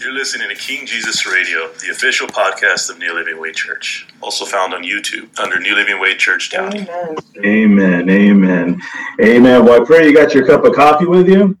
[0.00, 4.08] You're listening to King Jesus Radio, the official podcast of New Living Way Church.
[4.22, 6.88] Also found on YouTube under New Living Way Church Downey.
[7.44, 8.08] Amen.
[8.08, 8.80] Amen.
[9.22, 9.64] Amen.
[9.66, 11.54] Well, I pray you got your cup of coffee with you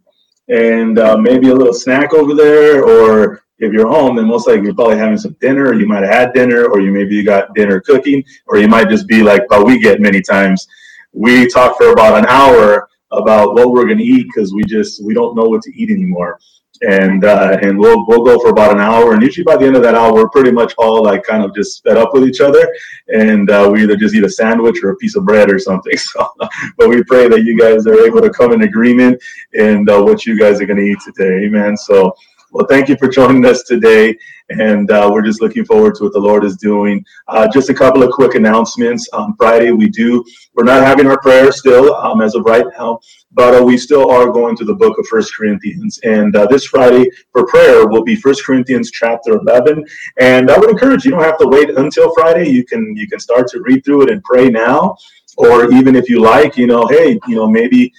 [0.48, 2.82] and uh, maybe a little snack over there.
[2.82, 5.66] Or if you're home, then most likely you're probably having some dinner.
[5.66, 8.68] or You might have had dinner, or you maybe you got dinner cooking, or you
[8.68, 10.66] might just be like, but we get many times.
[11.12, 15.04] We talk for about an hour about what we're going to eat because we just
[15.04, 16.38] we don't know what to eat anymore
[16.82, 19.12] and uh, and we'll we'll go for about an hour.
[19.12, 21.54] And usually by the end of that hour, we're pretty much all like kind of
[21.54, 22.66] just fed up with each other,
[23.08, 25.92] and uh, we either just eat a sandwich or a piece of bread or something.
[26.10, 26.32] So,
[26.76, 29.22] but we pray that you guys are able to come in agreement
[29.54, 31.44] and uh, what you guys are going to eat today.
[31.44, 31.76] Amen.
[31.76, 32.14] So
[32.52, 34.16] well, thank you for joining us today,
[34.48, 37.04] and uh, we're just looking forward to what the Lord is doing.
[37.28, 39.08] Uh, just a couple of quick announcements.
[39.12, 42.98] On Friday, we do we're not having our prayer still um, as of right now,
[43.30, 46.00] but uh, we still are going to the book of First Corinthians.
[46.02, 49.84] And uh, this Friday for prayer will be First Corinthians chapter 11.
[50.18, 52.48] And I would encourage you don't have to wait until Friday.
[52.48, 54.96] You can you can start to read through it and pray now,
[55.36, 57.92] or even if you like, you know, hey, you know, maybe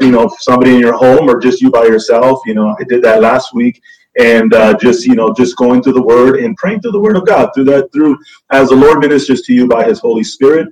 [0.00, 3.02] you know somebody in your home or just you by yourself you know i did
[3.02, 3.80] that last week.
[4.18, 7.16] And uh, just you know just going through the word and praying through the word
[7.16, 8.16] of god through that through
[8.50, 10.68] as the lord ministers to you by his holy spirit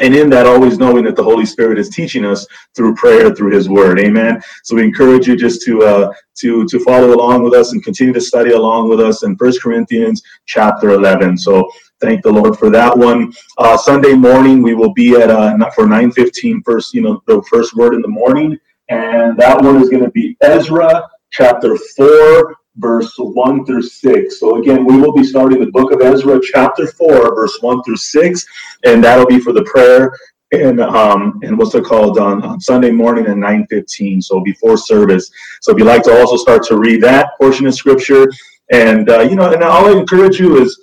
[0.00, 3.52] and in that always knowing that the holy spirit is teaching us through prayer through
[3.52, 4.00] his word.
[4.00, 4.40] Amen.
[4.64, 8.12] So we encourage you just to uh to to follow along with us and continue
[8.14, 12.70] to study along with us in first corinthians chapter 11 so thank the lord for
[12.70, 13.32] that one.
[13.58, 17.42] Uh sunday morning we will be at uh for 9 15 first you know the
[17.50, 18.58] first word in the morning.
[18.88, 24.40] And that one is going to be ezra chapter 4 verse 1 through 6.
[24.40, 27.96] So again, we will be starting the book of Ezra, chapter 4, verse 1 through
[27.96, 28.46] 6,
[28.84, 30.12] and that'll be for the prayer
[30.52, 35.30] and um and what's it called on, on Sunday morning at 9:15, so before service.
[35.62, 38.26] So if you'd like to also start to read that portion of scripture,
[38.70, 40.78] and uh, you know, and all I encourage you is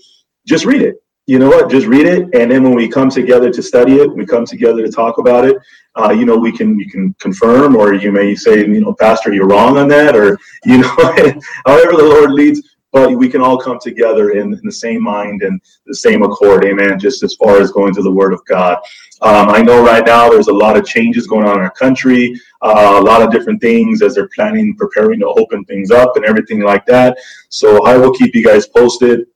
[0.48, 0.96] just read it
[1.30, 4.12] you know what just read it and then when we come together to study it
[4.16, 5.56] we come together to talk about it
[5.96, 9.32] uh, you know we can you can confirm or you may say you know pastor
[9.32, 10.96] you're wrong on that or you know
[11.68, 15.44] however the lord leads but we can all come together in, in, the same mind
[15.44, 18.80] and the same accord amen just as far as going to the word of god.
[19.22, 22.34] Um, i know right now there's a lot of changes going on in our country
[22.64, 26.26] uh, a lot of different things as they're planning preparing to open things up and
[26.26, 27.18] everything like that.
[27.50, 29.28] So i will keep you guys posted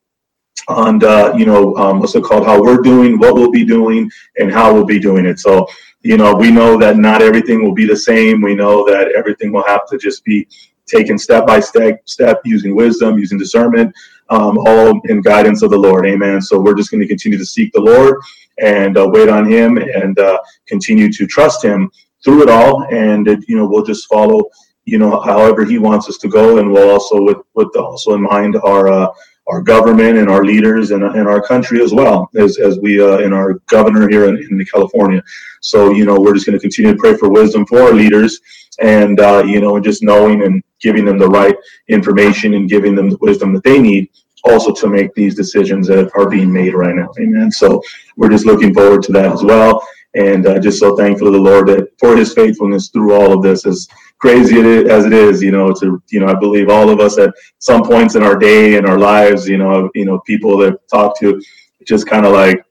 [0.67, 2.45] on uh, you know um, what's it called?
[2.45, 5.39] How we're doing what we'll be doing and how we'll be doing it.
[5.39, 5.67] So
[6.01, 8.41] you know we know that not everything will be the same.
[8.41, 10.47] We know that everything will have to just be
[10.85, 13.93] taken step by step step using wisdom using discernment
[14.29, 16.05] um, all in guidance of the lord.
[16.05, 16.41] Amen.
[16.41, 18.21] So we're just going to continue to seek the lord
[18.59, 21.89] and uh, wait on him and uh, continue to trust him
[22.23, 22.85] through it all.
[22.91, 24.49] And you know we'll just follow
[24.85, 26.57] you know however he wants us to go.
[26.57, 29.07] And we'll also with with also in mind our uh,
[29.47, 33.17] our government and our leaders and, and our country as well as, as we uh,
[33.17, 35.21] and our governor here in, in California.
[35.61, 38.39] So you know we're just going to continue to pray for wisdom for our leaders
[38.79, 41.55] and uh, you know just knowing and giving them the right
[41.87, 44.09] information and giving them the wisdom that they need
[44.45, 47.09] also to make these decisions that are being made right now.
[47.19, 47.51] Amen.
[47.51, 47.81] So
[48.17, 49.85] we're just looking forward to that as well.
[50.15, 53.41] And uh, just so thankful to the Lord that for his faithfulness through all of
[53.41, 53.87] this, as
[54.19, 54.59] crazy
[54.89, 57.83] as it is, you know, to, you know, I believe all of us at some
[57.83, 61.41] points in our day and our lives, you know, you know, people that talk to
[61.85, 62.63] just kind of like,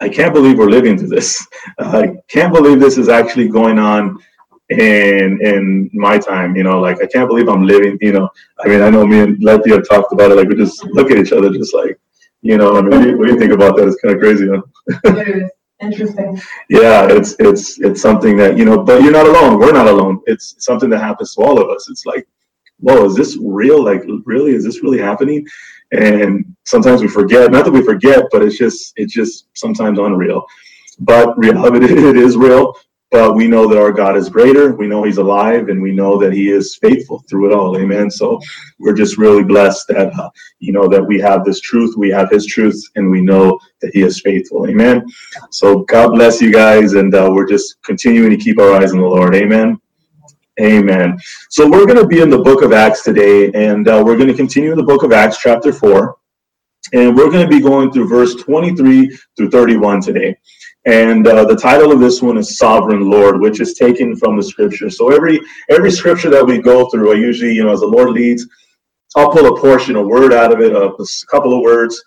[0.00, 1.46] I can't believe we're living through this.
[1.78, 4.18] I can't believe this is actually going on
[4.70, 6.56] in in my time.
[6.56, 7.98] You know, like I can't believe I'm living.
[8.00, 8.28] You know,
[8.64, 10.36] I mean, I know me and Letty have talked about it.
[10.36, 11.98] Like we just look at each other, just like,
[12.42, 13.88] you know, mean, what do you, what do you think about that?
[13.88, 14.48] It's kind of crazy.
[14.48, 15.48] Huh?
[15.80, 16.40] Interesting.
[16.68, 19.58] Yeah, it's it's it's something that you know, but you're not alone.
[19.58, 20.20] We're not alone.
[20.26, 21.88] It's something that happens to all of us.
[21.88, 22.26] It's like,
[22.80, 23.82] whoa, is this real?
[23.82, 25.46] Like, really, is this really happening?
[25.92, 27.50] And sometimes we forget.
[27.50, 30.44] Not that we forget, but it's just it's just sometimes unreal.
[30.98, 32.76] But reality, it is real
[33.10, 34.72] but we know that our God is greater.
[34.72, 37.76] We know He's alive, and we know that He is faithful through it all.
[37.76, 38.10] Amen.
[38.10, 38.40] So
[38.78, 42.30] we're just really blessed that uh, you know that we have this truth, we have
[42.30, 44.68] His truth, and we know that He is faithful.
[44.68, 45.04] Amen.
[45.50, 48.98] So God bless you guys, and uh, we're just continuing to keep our eyes on
[48.98, 49.34] the Lord.
[49.34, 49.80] Amen.
[50.60, 51.18] Amen.
[51.48, 54.28] So we're going to be in the book of Acts today, and uh, we're going
[54.28, 56.16] to continue in the book of Acts, chapter four,
[56.92, 60.36] and we're going to be going through verse twenty-three through thirty-one today.
[60.86, 64.42] And uh, the title of this one is Sovereign Lord, which is taken from the
[64.42, 64.88] scripture.
[64.90, 65.38] So every
[65.68, 68.46] every scripture that we go through, I usually, you know, as the Lord leads,
[69.14, 72.02] I'll pull a portion, a word out of it, a, a couple of words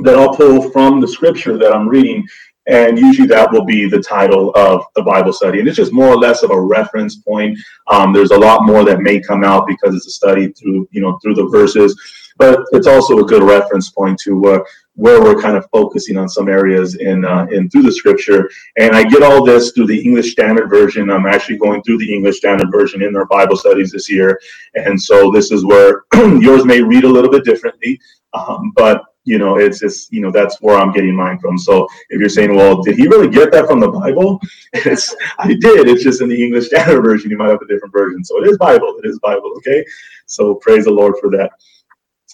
[0.00, 2.26] that I'll pull from the scripture that I'm reading.
[2.68, 5.58] and usually that will be the title of the Bible study.
[5.58, 7.58] And it's just more or less of a reference point.
[7.86, 11.00] Um, there's a lot more that may come out because it's a study through, you
[11.00, 11.98] know, through the verses,
[12.36, 14.60] but it's also a good reference point to uh,
[14.98, 18.50] where we're kind of focusing on some areas in uh, in through the scripture.
[18.76, 21.08] And I get all this through the English Standard Version.
[21.08, 24.40] I'm actually going through the English Standard Version in our Bible studies this year,
[24.74, 28.00] and so this is where yours may read a little bit differently,
[28.34, 31.58] um, but you know it's just you know that's where i'm getting mine from.
[31.58, 34.40] So if you're saying well did he really get that from the bible?
[34.72, 35.86] It's i did.
[35.88, 37.30] It's just in the english standard version.
[37.30, 38.24] You might have a different version.
[38.24, 38.98] So it is bible.
[39.02, 39.84] It is bible okay?
[40.26, 41.50] So praise the lord for that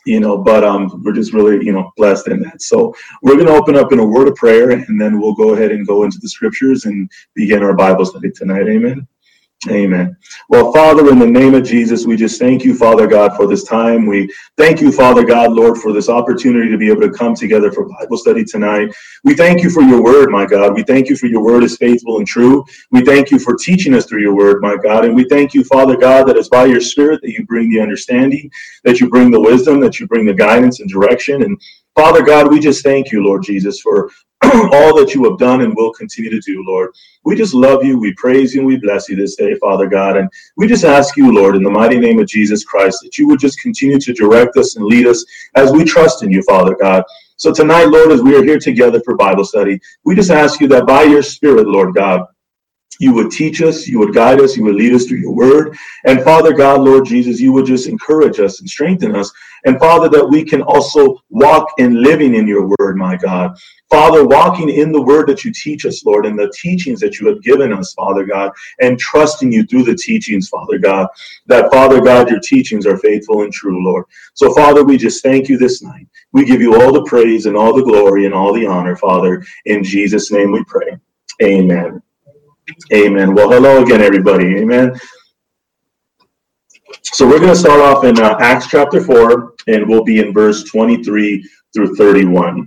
[0.07, 2.63] you know but um we're just really you know blessed in that.
[2.63, 5.55] So we're going to open up in a word of prayer and then we'll go
[5.55, 8.69] ahead and go into the scriptures and begin our bible study tonight.
[8.69, 9.07] Amen
[9.71, 10.17] Amen.
[10.49, 13.65] Well, Father, in the name of Jesus, we just thank you, Father God, for this
[13.65, 14.07] time.
[14.07, 17.73] We thank you, Father God, Lord, for this opportunity to be able to come together
[17.73, 18.95] for Bible study tonight.
[19.23, 20.75] We thank you for your word, my God.
[20.75, 22.65] We thank you for your word is faithful and true.
[22.91, 25.07] We thank you for teaching us through your word, my God.
[25.07, 27.81] And we thank you, Father God, that it's by your spirit that you bring the
[27.81, 28.51] understanding,
[28.85, 31.43] that you bring the wisdom, that you bring the guidance and direction.
[31.43, 31.59] And
[31.95, 34.11] Father God, we just thank you, Lord Jesus, for
[34.73, 36.91] all that you have done and will continue to do, Lord.
[37.25, 37.99] We just love you.
[37.99, 40.17] We praise you and we bless you this day, Father God.
[40.17, 43.27] And we just ask you, Lord, in the mighty name of Jesus Christ, that you
[43.29, 45.25] would just continue to direct us and lead us
[45.55, 47.03] as we trust in you, Father God.
[47.37, 50.69] So tonight, Lord, as we are here together for Bible study, we just ask you
[50.69, 52.27] that by your Spirit, Lord God,
[53.01, 55.77] you would teach us, you would guide us, you would lead us through your word.
[56.05, 59.33] And Father God, Lord Jesus, you would just encourage us and strengthen us.
[59.65, 63.57] And Father, that we can also walk in living in your word, my God.
[63.91, 67.29] Father, walking in the word that you teach us, Lord, and the teachings that you
[67.29, 68.51] have given us, Father God,
[68.81, 71.07] and trusting you through the teachings, Father God,
[71.47, 74.07] that, Father God, your teachings are faithful and true, Lord.
[74.35, 76.09] So, Father, we just thank you this night.
[76.33, 79.45] We give you all the praise and all the glory and all the honor, Father.
[79.67, 80.97] In Jesus' name we pray.
[81.43, 82.03] Amen.
[82.93, 83.35] Amen.
[83.35, 84.57] Well, hello again, everybody.
[84.57, 84.99] Amen.
[87.03, 90.33] So we're going to start off in uh, Acts chapter 4, and we'll be in
[90.33, 92.67] verse 23 through 31.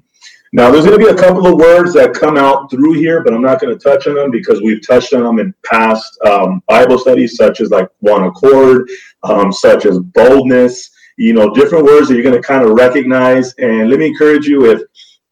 [0.53, 3.33] Now, there's going to be a couple of words that come out through here, but
[3.33, 6.61] I'm not going to touch on them because we've touched on them in past um,
[6.67, 8.87] Bible studies, such as like one accord,
[9.23, 13.53] um, such as boldness, you know, different words that you're going to kind of recognize.
[13.55, 14.81] And let me encourage you if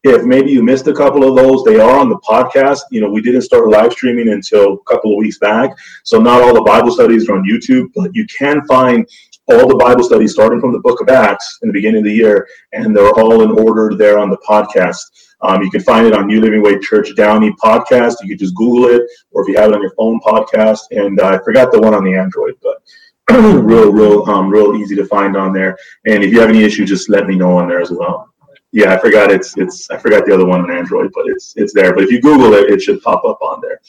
[0.06, 2.80] if maybe you missed a couple of those, they are on the podcast.
[2.90, 5.76] You know, we didn't start live streaming until a couple of weeks back.
[6.04, 9.08] So not all the Bible studies are on YouTube, but you can find
[9.48, 12.12] all the Bible studies starting from the book of Acts in the beginning of the
[12.12, 14.98] year, and they're all in order there on the podcast.
[15.42, 18.16] Um, you can find it on New Living Way Church Downey podcast.
[18.22, 20.80] You can just Google it, or if you have it on your phone, podcast.
[20.90, 22.82] And uh, I forgot the one on the Android, but
[23.30, 25.76] real, real, um, real easy to find on there.
[26.06, 28.32] And if you have any issue, just let me know on there as well.
[28.76, 31.72] Yeah, I forgot it's it's I forgot the other one on Android, but it's it's
[31.72, 31.94] there.
[31.94, 33.80] But if you Google it, it should pop up on there.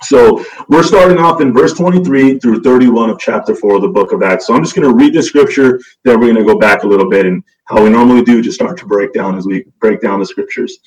[0.00, 4.12] So we're starting off in verse 23 through 31 of chapter 4 of the book
[4.12, 4.46] of Acts.
[4.46, 6.86] So I'm just going to read the scripture, then we're going to go back a
[6.86, 10.00] little bit and how we normally do, just start to break down as we break
[10.00, 10.78] down the scriptures.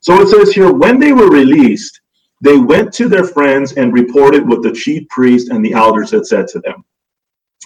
[0.00, 2.00] So it says here, when they were released,
[2.40, 6.26] they went to their friends and reported what the chief priest and the elders had
[6.26, 6.84] said to them.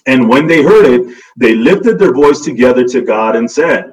[0.06, 3.92] And when they heard it, they lifted their voice together to God and said,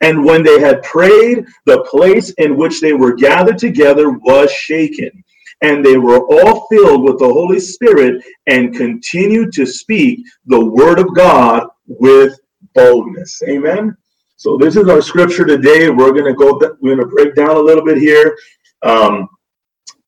[0.00, 5.24] And when they had prayed, the place in which they were gathered together was shaken.
[5.62, 10.98] And they were all filled with the Holy Spirit and continued to speak the word
[10.98, 12.38] of God with
[12.74, 13.42] boldness.
[13.48, 13.96] Amen.
[14.36, 15.90] So this is our scripture today.
[15.90, 18.38] We're going to go, we're going to break down a little bit here.
[18.82, 19.28] Um,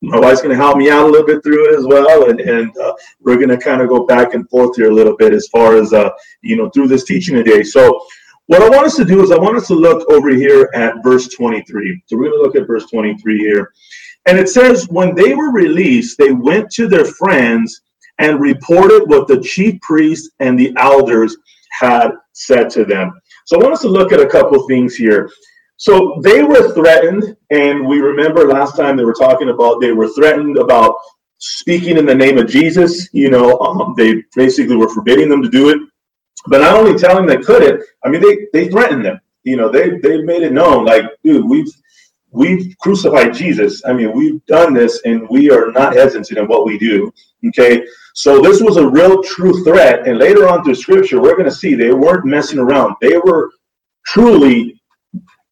[0.01, 2.29] my wife's going to help me out a little bit through it as well.
[2.29, 5.15] And, and uh, we're going to kind of go back and forth here a little
[5.15, 6.09] bit as far as, uh,
[6.41, 7.63] you know, through this teaching today.
[7.63, 8.03] So
[8.47, 10.95] what I want us to do is I want us to look over here at
[11.03, 12.03] verse 23.
[12.07, 13.71] So we're going to look at verse 23 here.
[14.25, 17.81] And it says, when they were released, they went to their friends
[18.19, 21.35] and reported what the chief priests and the elders
[21.71, 23.11] had said to them.
[23.45, 25.29] So I want us to look at a couple things here.
[25.77, 30.07] So they were threatened, and we remember last time they were talking about they were
[30.09, 30.95] threatened about
[31.39, 33.09] speaking in the name of Jesus.
[33.11, 35.79] You know, um, they basically were forbidding them to do it.
[36.47, 39.19] But not only telling they couldn't, I mean, they, they threatened them.
[39.43, 41.67] You know, they, they made it known, like, dude, we've
[42.33, 43.85] we've crucified Jesus.
[43.85, 47.13] I mean, we've done this and we are not hesitant in what we do.
[47.47, 47.85] Okay.
[48.15, 50.07] So this was a real true threat.
[50.07, 52.95] And later on through scripture, we're going to see they weren't messing around.
[53.01, 53.51] They were
[54.05, 54.81] truly,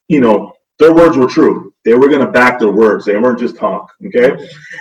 [0.07, 1.70] you know, their words were true.
[1.83, 3.05] They were going to back their words.
[3.05, 3.91] They weren't just talk.
[4.05, 4.37] Okay.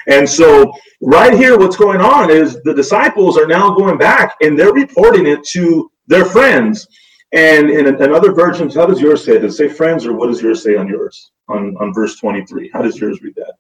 [0.07, 4.59] And so right here, what's going on is the disciples are now going back and
[4.59, 6.87] they're reporting it to their friends.
[7.33, 9.39] And in another version, how does yours say?
[9.39, 11.31] Does it say friends or what does yours say on yours?
[11.49, 12.71] On, on verse 23.
[12.73, 13.55] How does yours read that?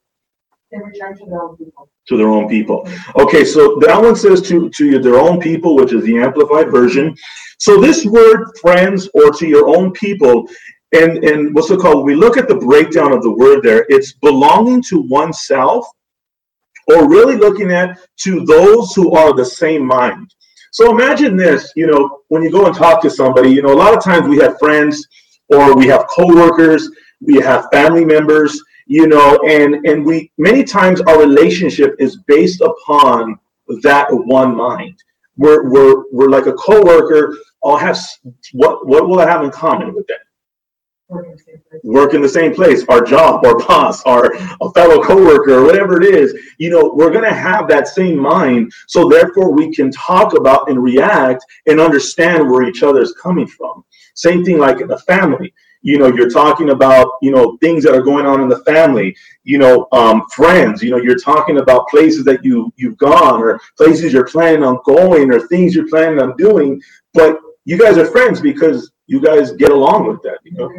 [0.70, 1.88] They return to their own people.
[2.08, 2.88] To their own people.
[3.16, 6.70] Okay, so that one says to, to your their own people, which is the amplified
[6.70, 7.16] version.
[7.58, 10.48] So this word friends or to your own people,
[10.92, 11.98] and, and what's it called?
[11.98, 15.86] When we look at the breakdown of the word there, it's belonging to oneself
[16.88, 20.34] or really looking at to those who are the same mind.
[20.72, 23.74] So imagine this, you know, when you go and talk to somebody, you know, a
[23.74, 25.06] lot of times we have friends
[25.48, 26.88] or we have coworkers,
[27.20, 32.60] we have family members, you know, and and we many times our relationship is based
[32.60, 33.38] upon
[33.82, 34.96] that one mind.
[35.36, 37.36] We're we're we're like a coworker.
[37.64, 37.98] I'll have
[38.52, 40.18] what what will I have in common with them?
[41.82, 46.00] Work in the same place, our job, our boss, our a fellow coworker, or whatever
[46.00, 48.72] it is, you know, we're going to have that same mind.
[48.86, 53.46] So therefore, we can talk about and react and understand where each other is coming
[53.46, 53.84] from.
[54.14, 55.52] Same thing like in a family.
[55.82, 59.16] You know, you're talking about you know things that are going on in the family.
[59.44, 60.82] You know, um, friends.
[60.82, 64.78] You know, you're talking about places that you you've gone or places you're planning on
[64.84, 66.82] going or things you're planning on doing.
[67.14, 70.38] But you guys are friends because you guys get along with that.
[70.44, 70.70] You know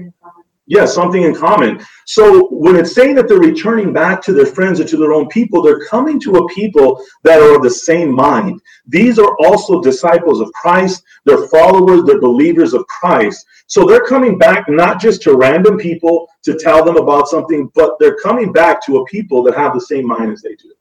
[0.72, 1.86] yeah, something in common.
[2.06, 5.28] So when it's saying that they're returning back to their friends or to their own
[5.28, 8.62] people, they're coming to a people that are of the same mind.
[8.88, 11.04] These are also disciples of Christ.
[11.26, 13.46] They're followers, they're believers of Christ.
[13.68, 17.96] So they're coming back not just to random people to tell them about something, but
[18.00, 20.72] they're coming back to a people that have the same mind as they do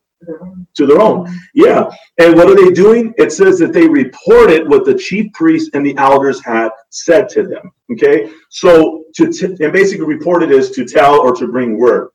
[0.74, 1.26] to their own.
[1.26, 1.36] Mm-hmm.
[1.54, 1.90] Yeah.
[2.18, 3.14] And what are they doing?
[3.16, 7.42] It says that they reported what the chief priests and the elders had said to
[7.42, 7.72] them.
[7.92, 8.30] Okay.
[8.50, 12.10] So to t- and basically reported is to tell or to bring word.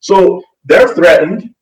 [0.00, 1.54] So they're threatened.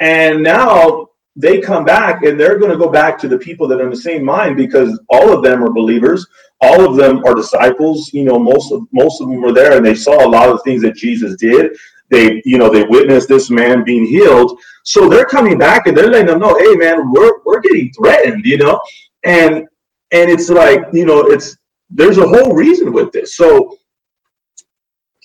[0.00, 3.80] And now they come back and they're going to go back to the people that
[3.80, 6.26] are in the same mind because all of them are believers.
[6.60, 8.12] All of them are disciples.
[8.12, 10.56] You know, most of most of them were there and they saw a lot of
[10.56, 11.76] the things that Jesus did.
[12.10, 14.58] They, you know, they witnessed this man being healed.
[14.84, 18.44] So they're coming back and they're letting them know, hey man, we're we're getting threatened,
[18.44, 18.80] you know?
[19.24, 19.66] And
[20.10, 21.56] and it's like, you know, it's
[21.90, 23.36] there's a whole reason with this.
[23.36, 23.76] So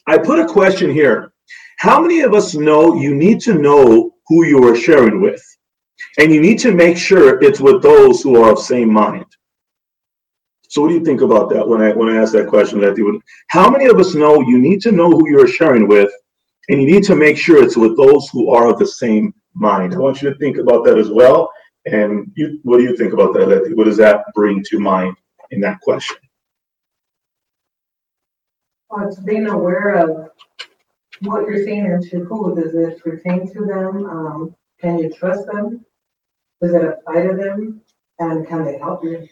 [0.08, 1.32] I put a question here.
[1.80, 5.42] How many of us know you need to know who you are sharing with?
[6.20, 9.26] And you need to make sure it's with those who are of same mind.
[10.68, 13.04] So what do you think about that when I when I ask that question, Letty?
[13.48, 16.12] How many of us know you need to know who you're sharing with
[16.70, 19.94] and you need to make sure it's with those who are of the same mind.
[19.94, 21.52] I want you to think about that as well.
[21.86, 23.74] And you, what do you think about that, Letty?
[23.74, 25.16] What does that bring to mind
[25.52, 26.18] in that question?
[28.90, 30.30] Well, it's being aware of
[31.22, 32.56] what you're saying and to who.
[32.56, 34.06] Does it pertain to them?
[34.06, 35.86] Um, can you trust them?
[36.62, 37.82] Does it apply to them?
[38.20, 39.28] And can they help you?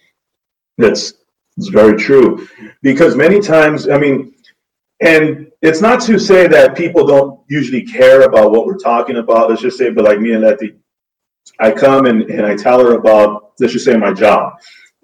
[0.77, 1.13] That's,
[1.55, 2.47] that's very true.
[2.81, 4.33] Because many times, I mean,
[5.01, 9.49] and it's not to say that people don't usually care about what we're talking about.
[9.49, 10.75] Let's just say, but like me and Letty,
[11.59, 14.53] I come and, and I tell her about, let's just say, my job.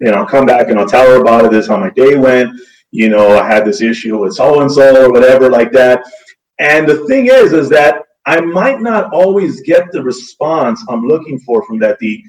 [0.00, 1.50] And I'll come back and I'll tell her about it.
[1.50, 2.60] This how my day went.
[2.92, 6.04] You know, I had this issue with so and so or whatever like that.
[6.60, 11.40] And the thing is, is that I might not always get the response I'm looking
[11.40, 12.24] for from D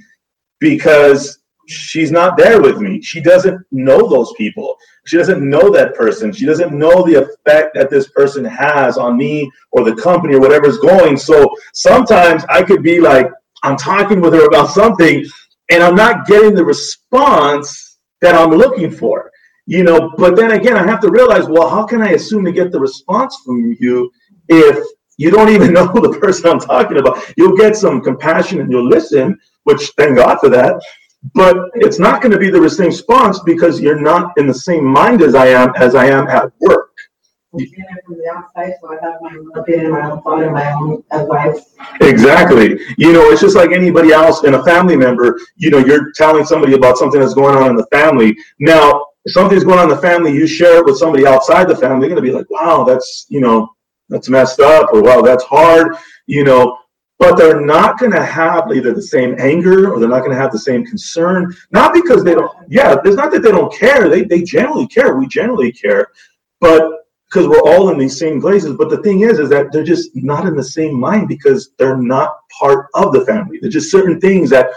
[0.59, 3.01] because she's not there with me.
[3.01, 4.75] She doesn't know those people.
[5.09, 6.31] She doesn't know that person.
[6.31, 10.39] She doesn't know the effect that this person has on me or the company or
[10.39, 11.17] whatever's going.
[11.17, 13.25] So sometimes I could be like,
[13.63, 15.25] I'm talking with her about something
[15.71, 19.31] and I'm not getting the response that I'm looking for.
[19.65, 22.51] You know, but then again, I have to realize, well, how can I assume to
[22.51, 24.11] get the response from you
[24.47, 24.77] if
[25.17, 27.33] you don't even know the person I'm talking about?
[27.35, 30.79] You'll get some compassion and you'll listen, which thank God for that
[31.33, 34.85] but it's not going to be the same response because you're not in the same
[34.85, 36.91] mind as I am as I am at work.
[37.51, 37.59] I'm
[38.05, 41.75] from the outside, so I have my opinion, my own thought, and my own advice.
[41.99, 42.79] Exactly.
[42.97, 45.39] You know, it's just like anybody else and a family member.
[45.55, 48.38] You know, you're telling somebody about something that's going on in the family.
[48.59, 51.75] Now, if something's going on in the family, you share it with somebody outside the
[51.75, 53.67] family, they're going to be like, wow, that's, you know,
[54.09, 55.95] that's messed up, or wow, that's hard,
[56.27, 56.77] you know.
[57.19, 60.41] But they're not going to have either the same anger or they're not going to
[60.41, 61.53] have the same concern.
[61.71, 64.07] Not because they don't, yeah, it's not that they don't care.
[64.07, 65.17] They, they generally care.
[65.17, 66.07] We generally care.
[66.61, 66.99] But
[67.29, 68.75] because we're all in these same places.
[68.75, 71.97] But the thing is, is that they're just not in the same mind because they're
[71.97, 73.59] not part of the family.
[73.61, 74.71] There's just certain things that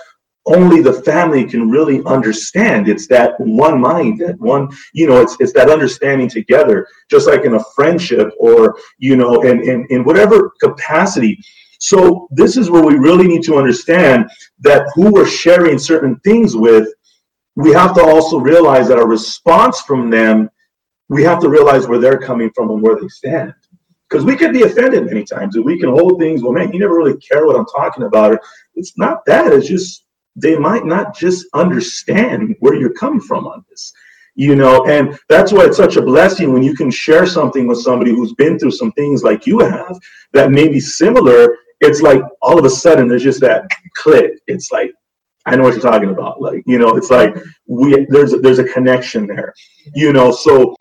[0.45, 2.89] only the family can really understand.
[2.89, 7.45] It's that one mind, that one, you know, it's it's that understanding together, just like
[7.45, 11.39] in a friendship or, you know, in, in, in whatever capacity.
[11.83, 16.55] So this is where we really need to understand that who we're sharing certain things
[16.55, 16.87] with,
[17.57, 20.49] we have to also realize that our response from them
[21.09, 23.53] we have to realize where they're coming from and where they stand.
[24.09, 26.79] Because we could be offended many times and we can hold things, well, man, you
[26.79, 28.39] never really care what I'm talking about.
[28.77, 29.53] It's not that.
[29.53, 30.05] It's just
[30.37, 33.93] they might not just understand where you're coming from on this.
[34.35, 37.83] You know, and that's why it's such a blessing when you can share something with
[37.83, 39.99] somebody who's been through some things like you have
[40.33, 41.57] that may be similar.
[41.83, 44.33] It's like all of a sudden there's just that click.
[44.47, 44.93] It's like,
[45.47, 46.41] I know what you're talking about.
[46.41, 47.37] Like, you know, it's like
[47.67, 49.53] we there's there's a connection there.
[49.95, 50.77] You know, so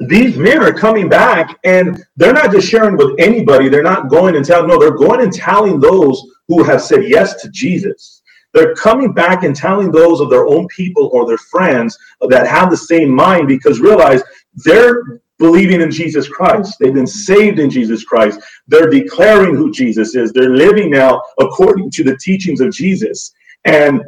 [0.00, 3.68] these men are coming back and they're not just sharing with anybody.
[3.68, 7.40] They're not going and telling, no, they're going and telling those who have said yes
[7.42, 8.22] to Jesus.
[8.54, 12.70] They're coming back and telling those of their own people or their friends that have
[12.70, 14.22] the same mind because realize
[14.54, 16.76] they're believing in Jesus Christ.
[16.78, 18.40] They've been saved in Jesus Christ.
[18.66, 20.32] They're declaring who Jesus is.
[20.32, 23.32] They're living now according to the teachings of Jesus.
[23.64, 24.02] And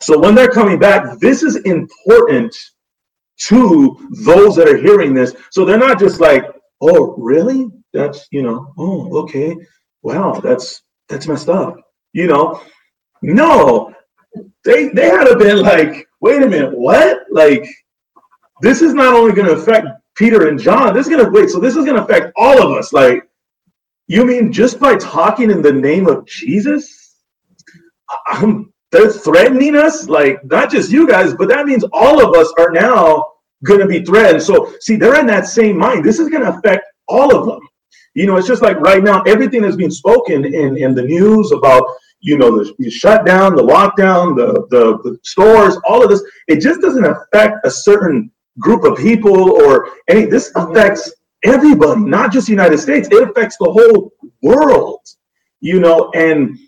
[0.00, 2.54] so when they're coming back, this is important
[3.38, 5.34] to those that are hearing this.
[5.50, 6.44] So they're not just like,
[6.80, 7.68] oh, really?
[7.92, 9.56] That's, you know, oh, okay.
[10.02, 11.76] Wow, that's that's messed up.
[12.12, 12.62] You know,
[13.22, 13.92] no,
[14.64, 17.24] they they had to been like, wait a minute, what?
[17.30, 17.66] Like,
[18.60, 20.94] this is not only going to affect Peter and John.
[20.94, 21.50] This is to wait.
[21.50, 22.92] So this is to affect all of us.
[22.92, 23.22] Like,
[24.08, 27.16] you mean just by talking in the name of Jesus?
[28.28, 32.52] I'm, they're threatening us, like not just you guys, but that means all of us
[32.58, 33.24] are now
[33.66, 34.42] to be threatened.
[34.42, 36.04] So, see, they're in that same mind.
[36.04, 37.60] This is to affect all of them.
[38.14, 41.52] You know, it's just like right now, everything that's being spoken in, in the news
[41.52, 41.84] about,
[42.20, 46.60] you know, the, the shutdown, the lockdown, the, the, the stores, all of this, it
[46.60, 51.12] just doesn't affect a certain group of people or any, this affects
[51.44, 53.08] everybody, not just the United States.
[53.10, 55.00] It affects the whole world,
[55.60, 56.58] you know, and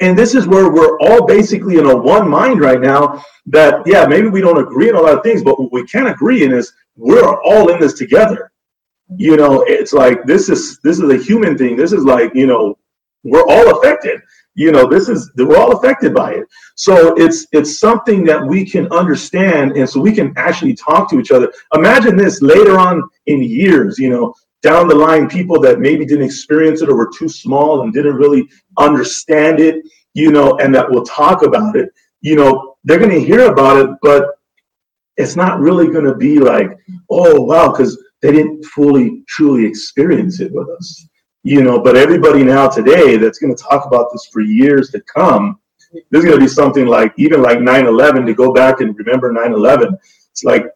[0.00, 4.06] and this is where we're all basically in a one mind right now that, yeah,
[4.06, 6.52] maybe we don't agree on a lot of things, but what we can agree in
[6.52, 8.50] is we're all in this together.
[9.16, 11.76] You know, it's like this is this is a human thing.
[11.76, 12.78] This is like, you know,
[13.24, 14.20] we're all affected.
[14.54, 16.46] You know, this is we're all affected by it.
[16.74, 21.20] So it's it's something that we can understand and so we can actually talk to
[21.20, 21.50] each other.
[21.74, 26.24] Imagine this later on in years, you know, down the line people that maybe didn't
[26.24, 28.46] experience it or were too small and didn't really
[28.78, 29.84] understand it,
[30.14, 31.88] you know, and that will talk about it,
[32.20, 34.26] you know, they're going to hear about it, but
[35.16, 36.78] it's not really going to be like,
[37.10, 41.06] oh, wow, because they didn't fully, truly experience it with us,
[41.42, 41.78] you know.
[41.80, 45.58] But everybody now today that's going to talk about this for years to come,
[46.10, 49.32] there's going to be something like, even like 9 11, to go back and remember
[49.32, 49.96] 9 11.
[50.30, 50.66] It's like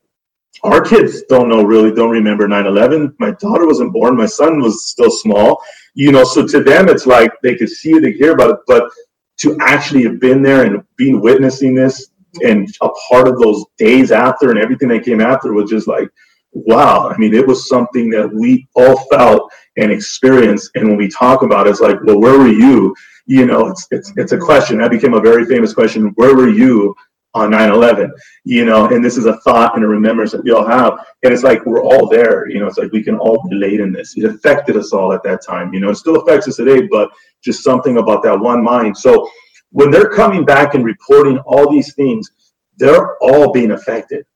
[0.62, 4.88] our kids don't know really don't remember 9-11 my daughter wasn't born my son was
[4.88, 5.60] still small
[5.94, 8.56] you know so to them it's like they could see it they hear about it
[8.66, 8.90] but
[9.36, 12.10] to actually have been there and been witnessing this
[12.44, 16.08] and a part of those days after and everything that came after was just like
[16.52, 20.70] wow i mean it was something that we all felt and experience.
[20.74, 22.94] and when we talk about it it's like well where were you?
[23.26, 24.78] You know it's it's, it's a question.
[24.78, 26.94] That became a very famous question where were you
[27.34, 28.08] on 9-11
[28.44, 30.92] you know and this is a thought and a remembrance that we all have.
[31.22, 32.48] And it's like we're all there.
[32.48, 34.16] You know it's like we can all relate in this.
[34.16, 35.74] It affected us all at that time.
[35.74, 37.10] You know it still affects us today but
[37.42, 38.96] just something about that one mind.
[38.96, 39.28] So
[39.70, 42.30] when they're coming back and reporting all these things
[42.76, 44.26] they're all being affected.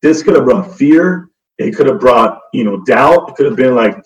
[0.00, 3.56] This could have brought fear it could have brought you know doubt it could have
[3.56, 3.96] been like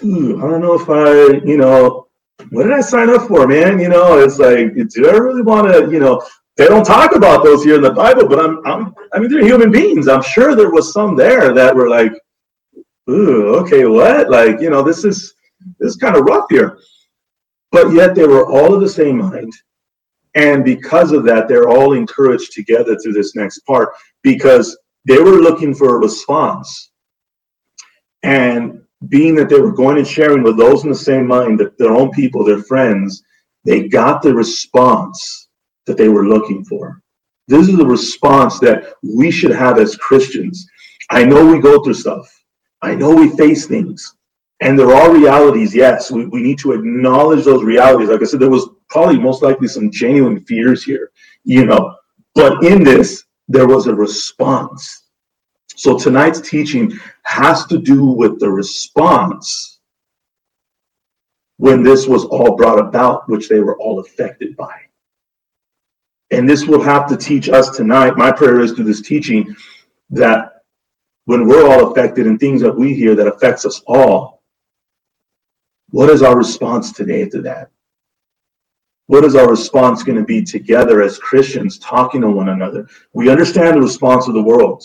[0.00, 2.04] i don't know if i you know
[2.50, 3.78] what did I sign up for, man?
[3.78, 6.22] You know, it's like, do I really want to, you know,
[6.56, 9.44] they don't talk about those here in the Bible, but I'm, I'm, I mean, they're
[9.44, 10.08] human beings.
[10.08, 12.12] I'm sure there was some there that were like,
[13.10, 14.30] ooh, okay, what?
[14.30, 15.34] Like, you know, this is,
[15.78, 16.78] this is kind of rough here.
[17.72, 19.52] But yet they were all of the same mind.
[20.36, 23.90] And because of that, they're all encouraged together through this next part
[24.22, 26.84] because they were looking for a response
[28.24, 31.78] And being that they were going and sharing with those in the same mind, that
[31.78, 33.24] their own people, their friends,
[33.64, 35.48] they got the response
[35.86, 37.02] that they were looking for.
[37.48, 40.66] This is the response that we should have as Christians.
[41.10, 42.28] I know we go through stuff.
[42.82, 44.16] I know we face things.
[44.62, 46.12] And there are realities, yes.
[46.12, 48.10] We, we need to acknowledge those realities.
[48.10, 51.10] Like I said, there was probably most likely some genuine fears here,
[51.44, 51.96] you know.
[52.36, 55.04] But in this, there was a response.
[55.76, 56.92] So tonight's teaching
[57.24, 59.80] has to do with the response
[61.56, 64.74] when this was all brought about, which they were all affected by.
[66.30, 68.16] And this will have to teach us tonight.
[68.16, 69.54] My prayer is through this teaching
[70.10, 70.62] that
[71.26, 74.42] when we're all affected and things that we hear that affects us all,
[75.90, 77.70] what is our response today to that?
[79.06, 82.88] What is our response going to be together as Christians talking to one another?
[83.12, 84.82] We understand the response of the world.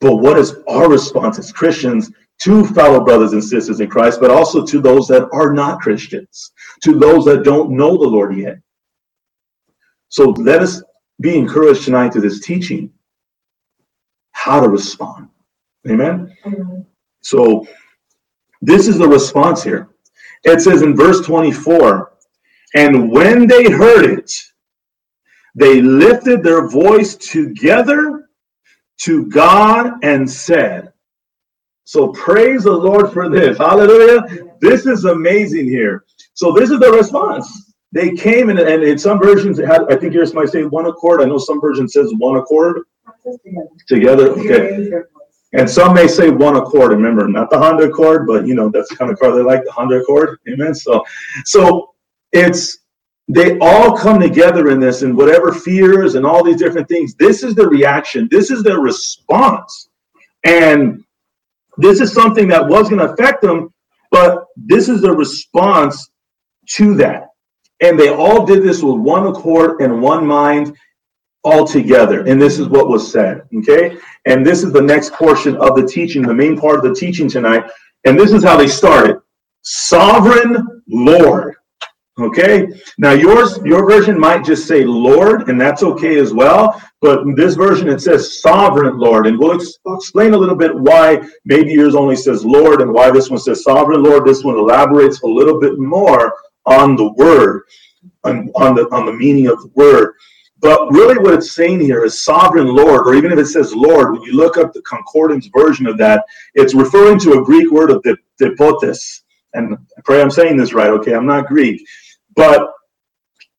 [0.00, 4.30] But what is our response as Christians to fellow brothers and sisters in Christ, but
[4.30, 8.58] also to those that are not Christians, to those that don't know the Lord yet?
[10.08, 10.82] So let us
[11.20, 12.90] be encouraged tonight to this teaching
[14.32, 15.28] how to respond.
[15.88, 16.36] Amen?
[16.46, 16.86] Amen.
[17.20, 17.66] So
[18.60, 19.88] this is the response here.
[20.44, 22.13] It says in verse 24,
[22.74, 24.32] and when they heard it,
[25.54, 28.28] they lifted their voice together
[29.02, 30.92] to God and said,
[31.84, 33.58] So praise the Lord for this.
[33.58, 34.48] Hallelujah.
[34.60, 36.04] This is amazing here.
[36.34, 37.72] So this is the response.
[37.92, 40.86] They came in, and in some versions, it had, I think yours might say one
[40.86, 41.20] accord.
[41.20, 42.82] I know some version says one accord.
[43.86, 44.30] Together.
[44.30, 44.90] Okay.
[45.52, 46.90] And some may say one accord.
[46.90, 49.64] Remember, not the Honda Accord, but you know that's the kind of car they like,
[49.64, 50.40] the Honda Accord.
[50.48, 50.74] Amen.
[50.74, 51.04] So,
[51.44, 51.93] so
[52.34, 52.78] it's
[53.28, 57.42] they all come together in this and whatever fears and all these different things this
[57.42, 59.88] is the reaction this is their response.
[60.44, 61.02] And
[61.78, 63.72] this is something that was going to affect them
[64.10, 66.10] but this is the response
[66.68, 67.30] to that.
[67.80, 70.76] And they all did this with one accord and one mind
[71.42, 72.24] all together.
[72.24, 73.96] And this is what was said okay?
[74.26, 77.28] And this is the next portion of the teaching the main part of the teaching
[77.28, 77.64] tonight.
[78.04, 79.18] And this is how they started.
[79.62, 81.54] Sovereign lord
[82.20, 82.68] Okay.
[82.96, 86.80] Now yours, your version might just say Lord, and that's okay as well.
[87.00, 91.20] But this version it says Sovereign Lord, and we'll ex- explain a little bit why
[91.44, 94.24] maybe yours only says Lord, and why this one says Sovereign Lord.
[94.24, 96.32] This one elaborates a little bit more
[96.66, 97.62] on the word,
[98.22, 100.14] on, on the on the meaning of the word.
[100.60, 104.12] But really, what it's saying here is sovereign Lord, or even if it says Lord,
[104.12, 106.24] when you look up the concordance version of that,
[106.54, 109.24] it's referring to a Greek word of the depotes.
[109.52, 111.14] And I pray I'm saying this right, okay?
[111.14, 111.84] I'm not Greek.
[112.36, 112.70] But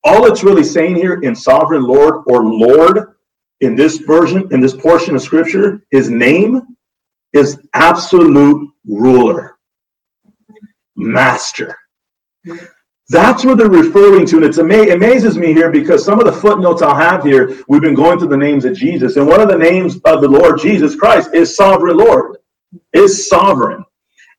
[0.03, 3.15] all it's really saying here in sovereign Lord or Lord
[3.61, 6.61] in this version, in this portion of scripture, his name
[7.33, 9.57] is absolute ruler,
[10.95, 11.75] master.
[13.09, 14.37] That's what they're referring to.
[14.37, 17.81] And it's ama- amazes me here because some of the footnotes I'll have here, we've
[17.81, 19.15] been going through the names of Jesus.
[19.15, 22.37] And one of the names of the Lord Jesus Christ is sovereign Lord,
[22.93, 23.85] is sovereign.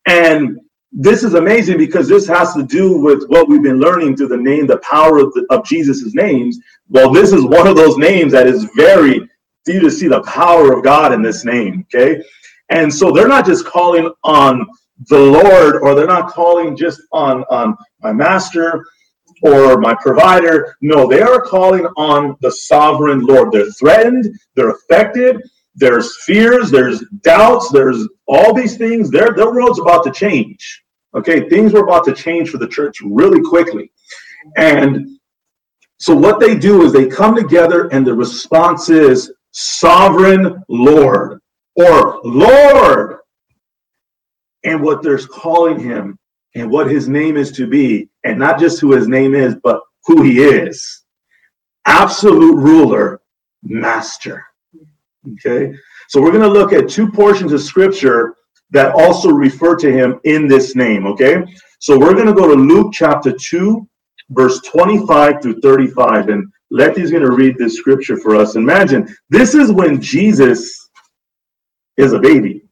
[0.05, 0.59] And
[0.91, 4.37] this is amazing because this has to do with what we've been learning through the
[4.37, 6.59] name, the power of, of Jesus' names.
[6.89, 9.29] Well, this is one of those names that is very,
[9.67, 12.23] you to see the power of God in this name, okay?
[12.69, 14.65] And so they're not just calling on
[15.09, 18.85] the Lord or they're not calling just on, on my master
[19.43, 20.75] or my provider.
[20.81, 23.51] No, they are calling on the sovereign Lord.
[23.51, 25.41] They're threatened, they're affected,
[25.77, 29.11] there's fears, there's doubts, there's all these things.
[29.11, 30.83] Their, their world's about to change.
[31.15, 33.91] Okay, things were about to change for the church really quickly.
[34.57, 35.19] And
[35.99, 41.41] so what they do is they come together and the response is sovereign Lord
[41.75, 43.17] or Lord.
[44.63, 46.17] And what they're calling him
[46.55, 49.81] and what his name is to be, and not just who his name is, but
[50.05, 51.03] who he is.
[51.85, 53.21] Absolute ruler,
[53.63, 54.43] master.
[55.33, 55.73] Okay,
[56.07, 58.35] so we're going to look at two portions of scripture
[58.71, 61.05] that also refer to him in this name.
[61.07, 61.43] Okay,
[61.79, 63.87] so we're going to go to Luke chapter 2,
[64.29, 66.29] verse 25 through 35.
[66.29, 68.55] And Letty's going to read this scripture for us.
[68.55, 70.89] Imagine this is when Jesus
[71.95, 72.63] is a baby.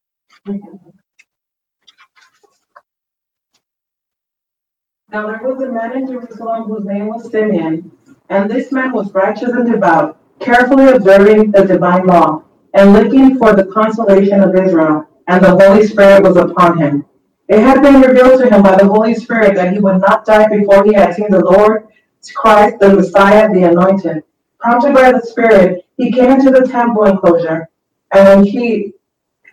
[5.12, 7.90] Now there was a man in Jerusalem whose name was Simeon,
[8.30, 12.44] and this man was righteous and devout, carefully observing the divine law,
[12.74, 17.06] and looking for the consolation of Israel and the Holy Spirit was upon him.
[17.48, 20.48] It had been revealed to him by the Holy Spirit that he would not die
[20.48, 21.88] before he had seen the Lord
[22.36, 24.24] Christ, the Messiah, the Anointed.
[24.60, 27.70] Prompted by the Spirit, he came into the temple enclosure,
[28.12, 28.94] and when he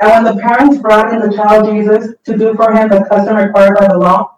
[0.00, 3.36] And when the parents brought in the child Jesus to do for him the custom
[3.36, 4.36] required by the law,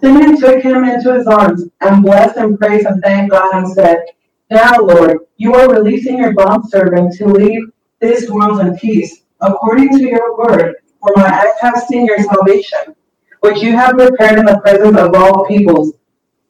[0.00, 4.04] Simeon took him into his arms and blessed and praised and thanked God and said,
[4.52, 10.04] Now, Lord, you are releasing your bondservant to leave this world in peace, according to
[10.06, 12.94] your word, for my eyes have seen your salvation,
[13.40, 15.94] which you have prepared in the presence of all peoples,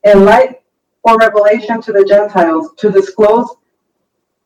[0.03, 0.63] in light
[1.01, 3.47] for revelation to the Gentiles, to disclose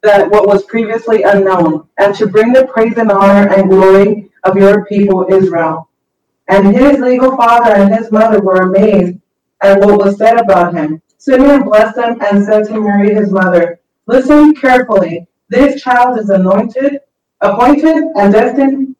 [0.04, 4.56] that what was previously unknown, and to bring the praise and honor and glory of
[4.56, 5.90] your people Israel.
[6.48, 9.18] And his legal father and his mother were amazed
[9.62, 11.02] at what was said about him.
[11.18, 15.28] Simeon blessed them and said to Mary his mother, Listen carefully.
[15.50, 17.00] This child is anointed,
[17.42, 18.96] appointed, and destined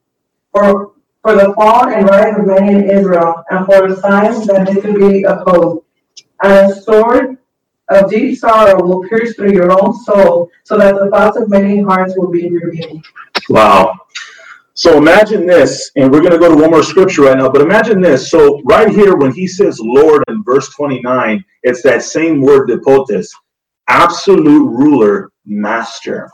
[0.52, 4.66] for, for the fall and rise of many in Israel, and for a sign that
[4.68, 5.84] they could be opposed.
[6.44, 7.38] And a sword
[7.90, 11.82] of deep sorrow will pierce through your own soul, so that the thoughts of many
[11.82, 13.06] hearts will be revealed.
[13.50, 13.94] Wow.
[14.78, 17.64] So imagine this, and we're going to go to one more scripture right now, but
[17.64, 18.30] imagine this.
[18.30, 23.34] So, right here, when he says Lord in verse 29, it's that same word, depotes,
[23.88, 26.30] absolute ruler, master.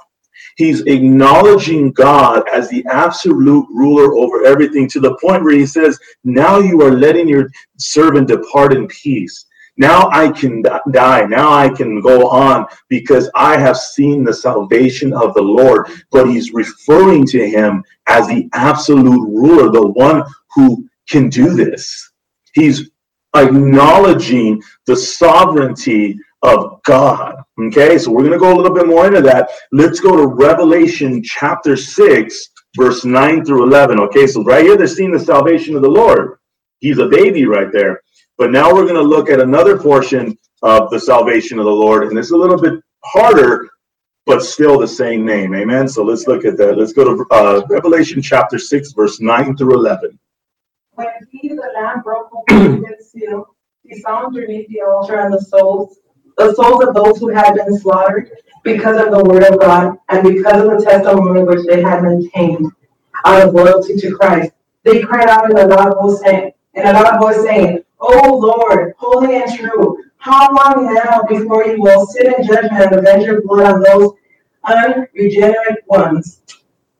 [0.57, 5.97] He's acknowledging God as the absolute ruler over everything to the point where he says,
[6.25, 9.45] Now you are letting your servant depart in peace.
[9.77, 11.25] Now I can die.
[11.25, 15.87] Now I can go on because I have seen the salvation of the Lord.
[16.11, 22.11] But he's referring to him as the absolute ruler, the one who can do this.
[22.53, 22.91] He's
[23.35, 27.35] acknowledging the sovereignty of God.
[27.67, 29.49] Okay, so we're going to go a little bit more into that.
[29.71, 33.99] Let's go to Revelation chapter 6, verse 9 through 11.
[34.01, 36.37] Okay, so right here they're seeing the salvation of the Lord.
[36.79, 38.02] He's a baby right there.
[38.37, 42.07] But now we're going to look at another portion of the salvation of the Lord,
[42.07, 43.69] and it's a little bit harder,
[44.25, 45.53] but still the same name.
[45.53, 45.87] Amen.
[45.87, 46.77] So let's look at that.
[46.77, 50.17] Let's go to uh, Revelation chapter 6, verse 9 through 11.
[50.95, 55.41] When he, the Lamb, broke open the seal, he saw underneath the altar and the
[55.41, 55.99] souls,
[56.37, 58.31] the souls of those who had been slaughtered
[58.63, 62.71] because of the word of God and because of the testimony which they had maintained
[63.25, 64.53] out of loyalty to Christ.
[64.83, 68.93] They cried out in a loud voice saying, in a loud voice saying, O Lord,
[68.97, 73.41] holy and true, how long now before you will sit in judgment and avenge your
[73.43, 74.11] blood on those
[74.65, 76.41] unregenerate ones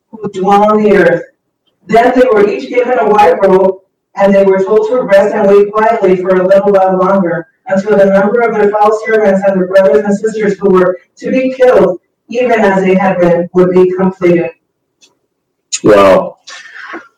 [0.09, 1.23] who dwell on the earth?
[1.87, 3.81] Then they were each given a white robe,
[4.15, 7.97] and they were told to rest and wait quietly for a little while longer, until
[7.97, 11.53] the number of their fellow servants and their brothers and sisters who were to be
[11.53, 14.51] killed, even as they had been, would be completed.
[15.83, 16.37] Wow.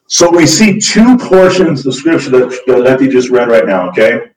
[0.07, 4.31] So we see two portions of scripture that, that Letty just read right now, okay?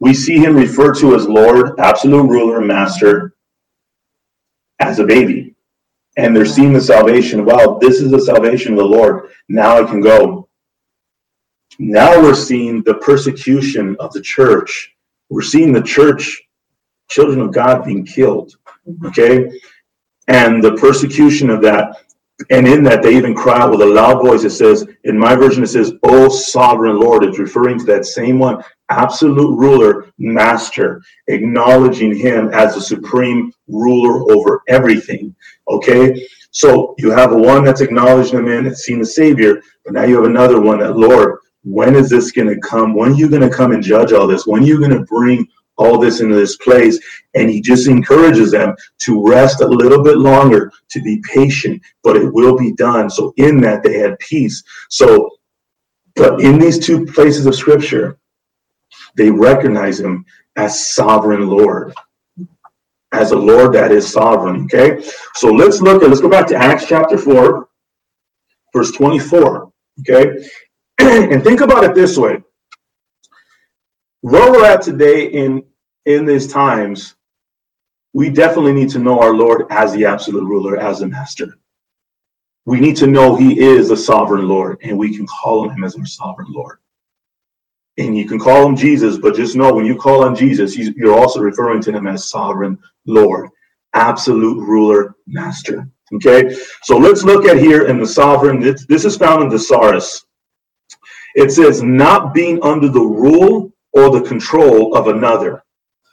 [0.00, 3.34] We see him referred to as Lord, absolute ruler, master,
[4.80, 5.54] as a baby.
[6.16, 7.44] And they're seeing the salvation.
[7.44, 9.30] Wow, this is the salvation of the Lord.
[9.48, 10.48] Now I can go.
[11.78, 14.94] Now we're seeing the persecution of the church.
[15.28, 16.40] We're seeing the church,
[17.08, 18.56] children of God, being killed.
[18.88, 19.06] Mm-hmm.
[19.06, 19.60] Okay?
[20.28, 22.03] And the persecution of that
[22.50, 24.44] and in that they even cry out with a loud voice.
[24.44, 28.38] It says, in my version, it says, "O sovereign Lord." It's referring to that same
[28.38, 35.34] one, absolute ruler, master, acknowledging him as the supreme ruler over everything.
[35.68, 40.16] Okay, so you have one that's acknowledging him in, seen the Savior, but now you
[40.16, 41.38] have another one that Lord.
[41.62, 42.94] When is this going to come?
[42.94, 44.46] When are you going to come and judge all this?
[44.46, 46.98] When are you going to bring all this into this place.
[47.34, 52.16] And he just encourages them to rest a little bit longer, to be patient, but
[52.16, 53.10] it will be done.
[53.10, 54.62] So in that they had peace.
[54.88, 55.30] So,
[56.16, 58.18] but in these two places of scripture,
[59.16, 60.24] they recognize him
[60.56, 61.92] as sovereign Lord.
[63.12, 64.64] As a Lord that is sovereign.
[64.64, 65.04] Okay.
[65.34, 67.68] So let's look at let's go back to Acts chapter 4,
[68.72, 69.72] verse 24.
[70.00, 70.48] Okay.
[70.98, 72.38] and think about it this way
[74.24, 75.62] where we're at today in
[76.06, 77.14] in these times,
[78.14, 81.58] we definitely need to know our Lord as the absolute ruler, as the master.
[82.64, 85.84] We need to know He is the sovereign Lord, and we can call on Him
[85.84, 86.78] as our sovereign Lord.
[87.98, 91.18] And you can call Him Jesus, but just know when you call on Jesus, you're
[91.18, 93.50] also referring to Him as sovereign Lord,
[93.92, 95.86] absolute ruler, master.
[96.14, 98.58] Okay, so let's look at here in the sovereign.
[98.60, 100.24] This is found in the Thesaurus.
[101.34, 105.62] It says, not being under the rule or the control of another.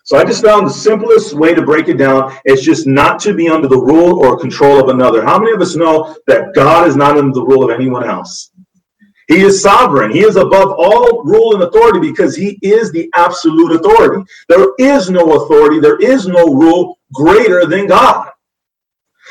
[0.04, 3.34] So I just found the simplest way to break it down is just not to
[3.34, 5.24] be under the rule or control of another.
[5.24, 8.52] How many of us know that God is not under the rule of anyone else?
[9.28, 10.12] He is sovereign.
[10.12, 14.24] He is above all rule and authority because he is the absolute authority.
[14.50, 18.30] There is no authority, there is no rule greater than God.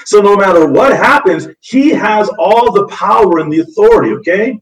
[0.06, 4.58] So no matter what happens, he has all the power and the authority, okay?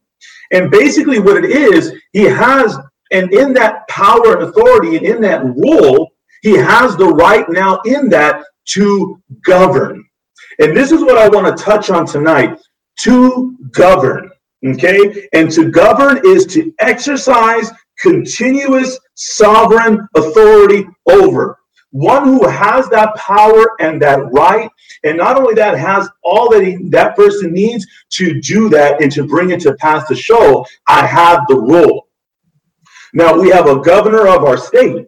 [0.51, 2.77] And basically what it is, he has,
[3.11, 7.79] and in that power and authority and in that rule, he has the right now
[7.85, 10.05] in that to govern.
[10.59, 12.59] And this is what I want to touch on tonight
[13.01, 14.29] to govern.
[14.65, 15.27] Okay.
[15.33, 21.57] And to govern is to exercise continuous sovereign authority over.
[21.91, 24.69] One who has that power and that right,
[25.03, 29.11] and not only that, has all that he, that person needs to do that and
[29.13, 32.08] to bring it to pass to show, I have the rule.
[33.13, 35.07] Now, we have a governor of our state,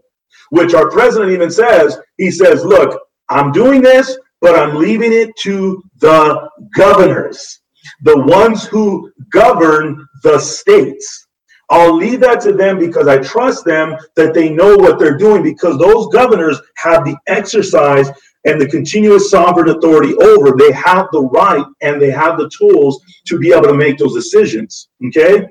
[0.49, 5.35] which our president even says, he says, look, I'm doing this, but I'm leaving it
[5.37, 7.61] to the governors,
[8.03, 11.27] the ones who govern the states.
[11.69, 15.41] I'll leave that to them because I trust them that they know what they're doing
[15.41, 18.09] because those governors have the exercise
[18.43, 20.51] and the continuous sovereign authority over.
[20.57, 24.13] They have the right and they have the tools to be able to make those
[24.13, 24.89] decisions.
[25.07, 25.47] Okay.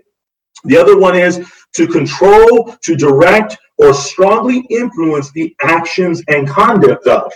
[0.65, 7.07] The other one is to control, to direct, or strongly influence the actions and conduct
[7.07, 7.33] of.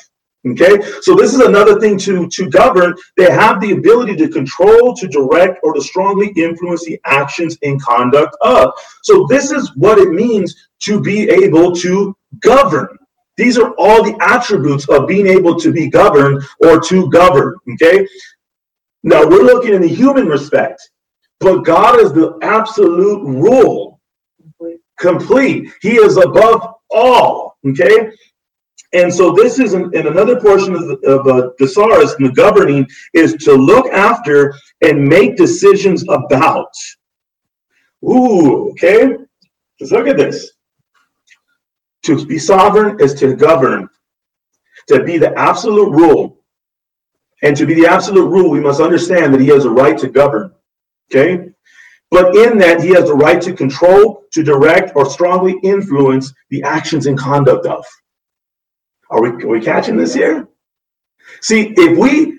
[0.47, 2.95] Okay, so this is another thing to, to govern.
[3.17, 7.81] They have the ability to control, to direct, or to strongly influence the actions and
[7.81, 8.73] conduct of.
[9.03, 12.89] So this is what it means to be able to govern.
[13.39, 17.57] These are all the attributes of being able to be governed or to govern.
[17.73, 18.07] Okay,
[19.03, 20.91] now we're looking in the human respect,
[21.45, 24.01] but God is the absolute rule,
[24.99, 25.73] complete.
[25.81, 27.57] He is above all.
[27.67, 28.11] Okay,
[28.95, 33.35] and so this is in, another portion of, the, of uh, thesaurus, the governing, is
[33.45, 36.73] to look after and make decisions about.
[38.05, 39.17] Ooh, okay.
[39.81, 40.53] Let's look at this.
[42.05, 43.89] To be sovereign is to govern,
[44.89, 46.39] to be the absolute rule.
[47.43, 50.09] And to be the absolute rule, we must understand that he has a right to
[50.09, 50.53] govern.
[51.15, 51.51] Okay?
[52.11, 56.63] But in that, he has the right to control, to direct, or strongly influence the
[56.63, 57.85] actions and conduct of.
[59.11, 60.49] Are we, are we catching this here?
[61.41, 62.39] See, if we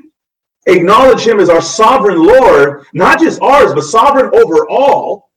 [0.67, 5.29] acknowledge him as our sovereign Lord, not just ours, but sovereign over all,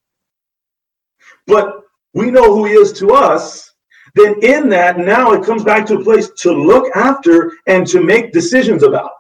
[1.47, 1.81] but
[2.15, 3.73] we know who he is to us,
[4.15, 8.03] then in that, now it comes back to a place to look after and to
[8.03, 9.11] make decisions about.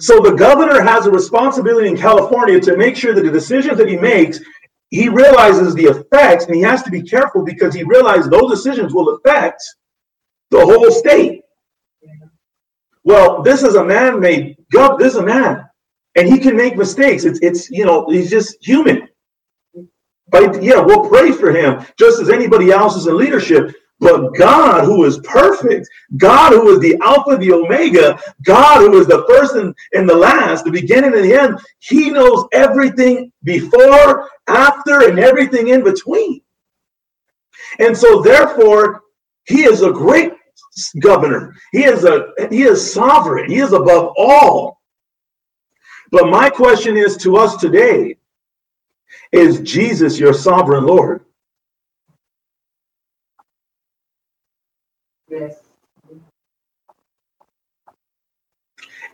[0.00, 3.88] So the governor has a responsibility in California to make sure that the decisions that
[3.88, 4.40] he makes,
[4.90, 8.94] he realizes the effects, and he has to be careful because he realizes those decisions
[8.94, 9.62] will affect
[10.50, 11.42] the whole state.
[13.04, 15.64] Well, this is a man made God, this is a man.
[16.16, 17.24] And he can make mistakes.
[17.24, 19.08] It's it's you know, he's just human.
[20.30, 23.74] But yeah, we'll pray for him just as anybody else is in leadership.
[24.00, 29.08] But God, who is perfect, God, who is the Alpha, the Omega, God, who is
[29.08, 34.30] the first and, and the last, the beginning and the end, He knows everything before,
[34.46, 36.40] after, and everything in between.
[37.80, 39.02] And so, therefore,
[39.46, 40.32] He is a great
[41.00, 41.54] governor.
[41.72, 43.50] He is a he is sovereign.
[43.50, 44.80] He is above all.
[46.10, 48.16] But my question is to us today
[49.32, 51.24] is Jesus your sovereign Lord?
[55.30, 55.60] Yes.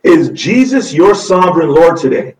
[0.03, 2.35] Is Jesus your sovereign Lord today?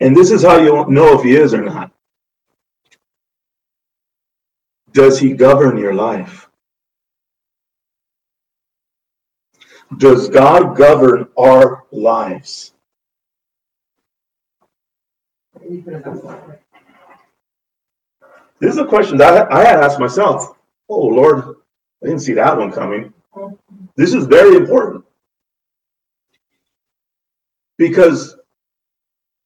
[0.00, 1.90] And this is how you know if he is or not.
[4.92, 6.48] Does he govern your life?
[9.96, 12.72] Does God govern our lives?
[18.60, 20.56] This is a question that I had asked myself.
[20.88, 21.56] Oh, Lord,
[22.02, 23.12] I didn't see that one coming.
[23.96, 25.04] This is very important.
[27.76, 28.36] Because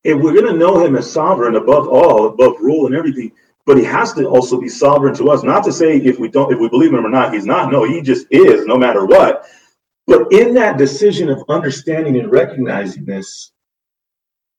[0.05, 3.33] if we're going to know him as sovereign above all, above rule and everything,
[3.67, 5.43] but he has to also be sovereign to us.
[5.43, 7.71] Not to say if we don't, if we believe him or not, he's not.
[7.71, 9.47] No, he just is, no matter what.
[10.07, 13.53] But in that decision of understanding and recognizing this,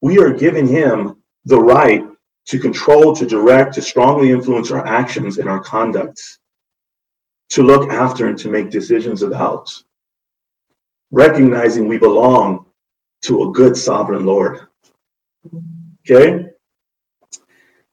[0.02, 2.06] we are giving him the right
[2.48, 6.40] to control, to direct, to strongly influence our actions and our conducts,
[7.50, 9.72] to look after and to make decisions about,
[11.12, 12.66] recognizing we belong
[13.22, 14.60] to a good sovereign Lord.
[16.02, 16.48] Okay?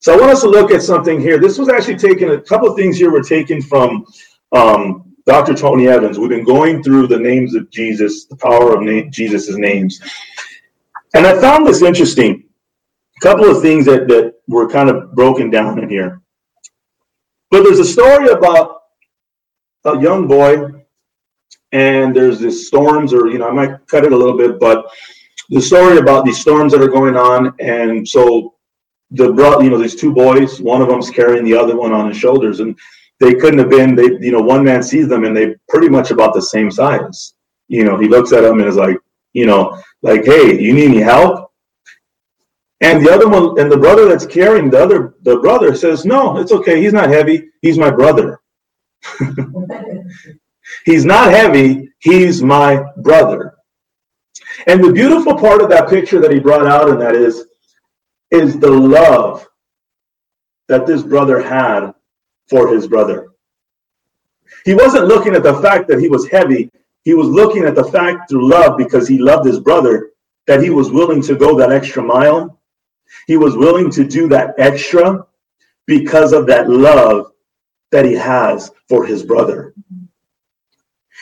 [0.01, 1.39] So I want us to look at something here.
[1.39, 4.07] This was actually taken, a couple of things here were taken from
[4.53, 5.55] um, Dr.
[5.55, 6.19] Tony Evans.
[6.19, 10.01] We've been going through the names of Jesus, the power of na- Jesus' names.
[11.15, 12.45] And I found this interesting.
[13.21, 16.21] Couple of things that, that were kind of broken down in here.
[17.51, 18.83] But there's a story about
[19.85, 20.81] a young boy
[21.73, 24.87] and there's this storms, or you know, I might cut it a little bit, but
[25.51, 28.55] the story about these storms that are going on, and so
[29.11, 32.09] the bro, you know, these two boys, one of them's carrying the other one on
[32.09, 32.79] his shoulders, and
[33.19, 33.95] they couldn't have been.
[33.95, 37.35] They, you know, one man sees them, and they pretty much about the same size.
[37.69, 38.97] You know, he looks at them and is like,
[39.33, 41.50] you know, like, hey, you need any help?
[42.83, 46.39] And the other one, and the brother that's carrying the other, the brother says, no,
[46.39, 46.83] it's okay.
[46.83, 47.51] He's not heavy.
[47.61, 48.41] He's my brother.
[50.87, 51.91] he's not heavy.
[51.99, 53.55] He's my brother.
[54.67, 57.45] And the beautiful part of that picture that he brought out, and that is,
[58.31, 59.47] is the love
[60.69, 61.93] that this brother had
[62.49, 63.29] for his brother.
[64.65, 66.71] He wasn't looking at the fact that he was heavy.
[67.05, 70.11] He was looking at the fact through love because he loved his brother
[70.47, 72.60] that he was willing to go that extra mile.
[73.27, 75.25] He was willing to do that extra
[75.87, 77.33] because of that love
[77.91, 79.75] that he has for his brother.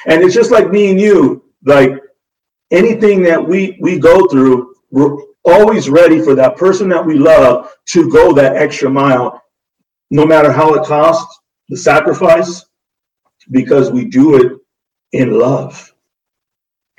[0.07, 1.93] And it's just like me and you, like
[2.71, 7.73] anything that we we go through, we're always ready for that person that we love
[7.87, 9.43] to go that extra mile,
[10.11, 12.65] no matter how it costs, the sacrifice,
[13.51, 14.53] because we do it
[15.13, 15.95] in love.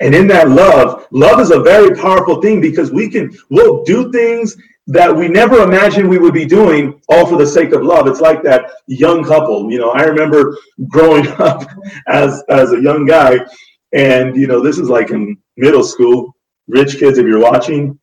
[0.00, 4.10] And in that love, love is a very powerful thing because we can, we'll do
[4.10, 4.56] things
[4.90, 8.08] that we never imagined we would be doing all for the sake of love.
[8.08, 9.70] It's like that young couple.
[9.70, 11.62] You know, I remember growing up
[12.08, 13.38] as, as a young guy,
[13.92, 16.34] and, you know, this is like in middle school.
[16.66, 18.00] Rich kids, if you're watching,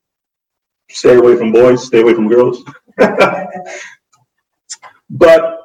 [0.90, 2.64] stay away from boys, stay away from girls.
[5.10, 5.60] but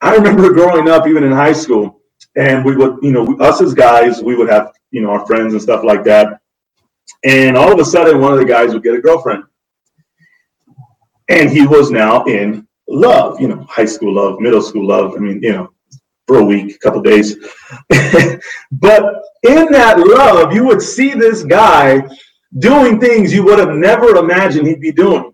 [0.00, 2.00] I remember growing up, even in high school,
[2.36, 5.52] and we would, you know, us as guys, we would have, you know, our friends
[5.52, 6.40] and stuff like that.
[7.24, 9.42] And all of a sudden, one of the guys would get a girlfriend.
[11.30, 15.14] And he was now in love, you know, high school love, middle school love.
[15.16, 15.72] I mean, you know,
[16.26, 17.36] for a week, a couple days.
[18.72, 22.02] but in that love, you would see this guy
[22.58, 25.32] doing things you would have never imagined he'd be doing.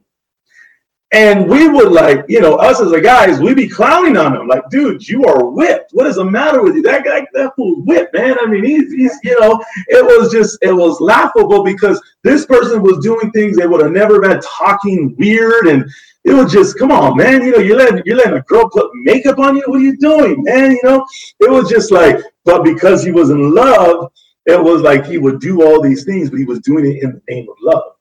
[1.17, 4.49] And we would like, you know, us as the guys, we'd be clowning on him,
[4.49, 5.93] like, dude, you are whipped.
[5.93, 6.83] What is the matter with you?
[6.83, 8.37] That guy, that fool whipped, man.
[8.39, 9.59] I mean, he's, he's, you know,
[9.89, 13.93] it was just, it was laughable because this person was doing things they would have
[13.93, 15.69] never been talking weird.
[15.69, 15.91] And
[16.25, 17.43] it was just, come on, man.
[17.43, 19.63] You know, you're letting, you're letting a girl put makeup on you.
[19.65, 20.73] What are you doing, man?
[20.73, 21.07] You know,
[21.41, 24.13] it was just like, but because he was in love,
[24.45, 27.13] it was like he would do all these things, but he was doing it in
[27.13, 27.96] the name of love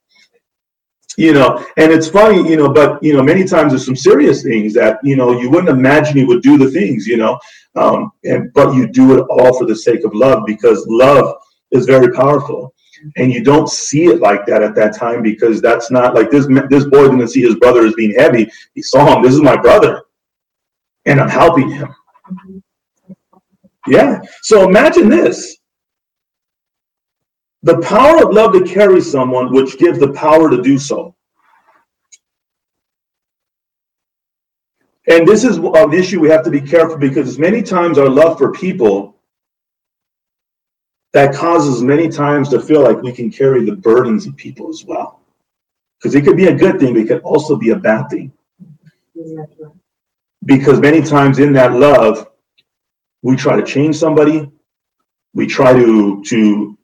[1.18, 4.44] you know and it's funny you know but you know many times there's some serious
[4.44, 7.40] things that you know you wouldn't imagine you would do the things you know
[7.76, 11.36] um, and but you do it all for the sake of love because love
[11.72, 12.74] is very powerful.
[13.18, 16.48] And you don't see it like that at that time because that's not like this
[16.70, 18.50] this boy didn't see his brother as being heavy.
[18.74, 20.04] He saw him this is my brother
[21.06, 21.94] and i'm helping him.
[23.88, 24.22] Yeah.
[24.42, 25.58] So imagine this
[27.66, 31.16] the power of love to carry someone, which gives the power to do so.
[35.08, 38.38] And this is an issue we have to be careful because many times our love
[38.38, 39.16] for people
[41.14, 44.86] that causes many times to feel like we can carry the burdens of people as
[44.86, 45.22] well.
[45.98, 48.32] Because it could be a good thing, but it could also be a bad thing.
[50.44, 52.28] Because many times in that love,
[53.24, 54.52] we try to change somebody,
[55.34, 56.75] we try to to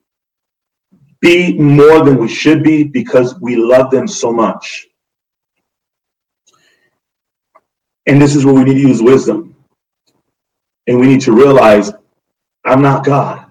[1.22, 4.88] be more than we should be because we love them so much.
[8.08, 9.56] And this is where we need to use wisdom.
[10.88, 11.92] And we need to realize
[12.66, 13.46] I'm not God.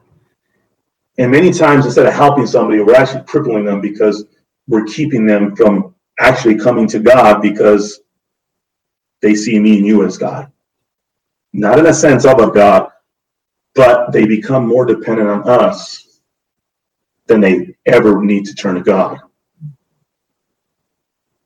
[1.18, 4.24] And many times, instead of helping somebody, we're actually crippling them because
[4.66, 8.00] we're keeping them from actually coming to God because
[9.22, 10.50] they see me and you as God.
[11.52, 12.90] Not in a sense of a God,
[13.74, 16.09] but they become more dependent on us
[17.30, 19.18] than they ever need to turn to God.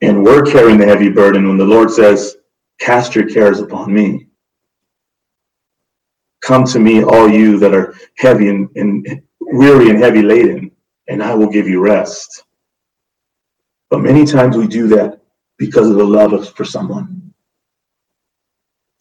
[0.01, 2.37] And we're carrying the heavy burden when the Lord says,
[2.81, 4.27] Cast your cares upon me.
[6.43, 10.73] Come to me, all you that are heavy and, and weary and heavy laden,
[11.09, 12.45] and I will give you rest.
[13.91, 15.21] But many times we do that
[15.59, 17.33] because of the love for someone.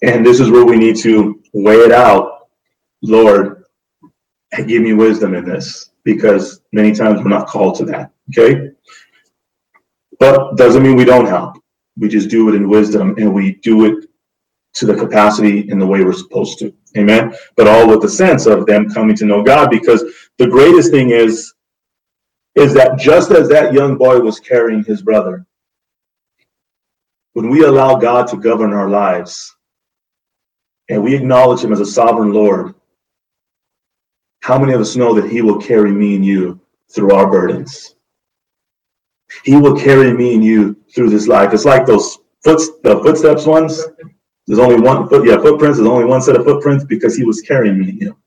[0.04, 2.50] And this is where we need to weigh it out.
[3.02, 3.64] Lord,
[4.68, 8.12] give me wisdom in this because many times we're not called to that.
[8.30, 8.72] Okay.
[10.20, 11.58] But doesn't mean we don't help.
[11.98, 14.06] We just do it in wisdom and we do it
[14.76, 16.74] to the capacity in the way we're supposed to.
[16.98, 17.34] Amen.
[17.56, 20.04] But all with the sense of them coming to know God because
[20.38, 21.54] the greatest thing is
[22.56, 25.46] is that just as that young boy was carrying his brother,
[27.34, 29.56] when we allow God to govern our lives
[30.90, 32.76] and we acknowledge him as a sovereign Lord,
[34.44, 36.60] how many of us know that He will carry me and you
[36.94, 37.96] through our burdens?
[39.46, 41.54] He will carry me and you through this life.
[41.54, 43.82] It's like those foot, the footsteps ones.
[44.46, 45.78] There's only one foot, yeah, footprints.
[45.78, 48.18] There's only one set of footprints because He was carrying me and you.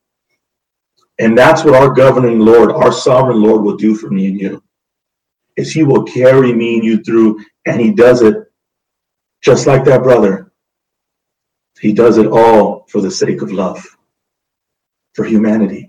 [1.19, 4.63] And that's what our governing Lord, our sovereign Lord, will do for me and you.
[5.55, 8.37] Is He will carry me and you through, and He does it
[9.43, 10.51] just like that brother.
[11.79, 13.85] He does it all for the sake of love,
[15.13, 15.86] for humanity.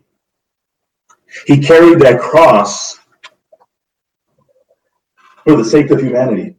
[1.47, 2.99] He carried that cross
[5.45, 6.57] for the sake of humanity.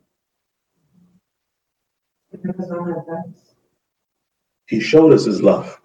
[4.67, 5.79] He showed us his love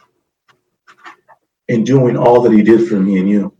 [1.68, 3.54] in doing all that he did for me and you.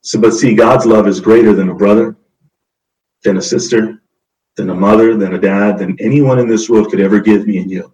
[0.00, 2.16] So, but see, God's love is greater than a brother,
[3.22, 4.02] than a sister,
[4.56, 7.58] than a mother, than a dad, than anyone in this world could ever give me
[7.58, 7.92] and you.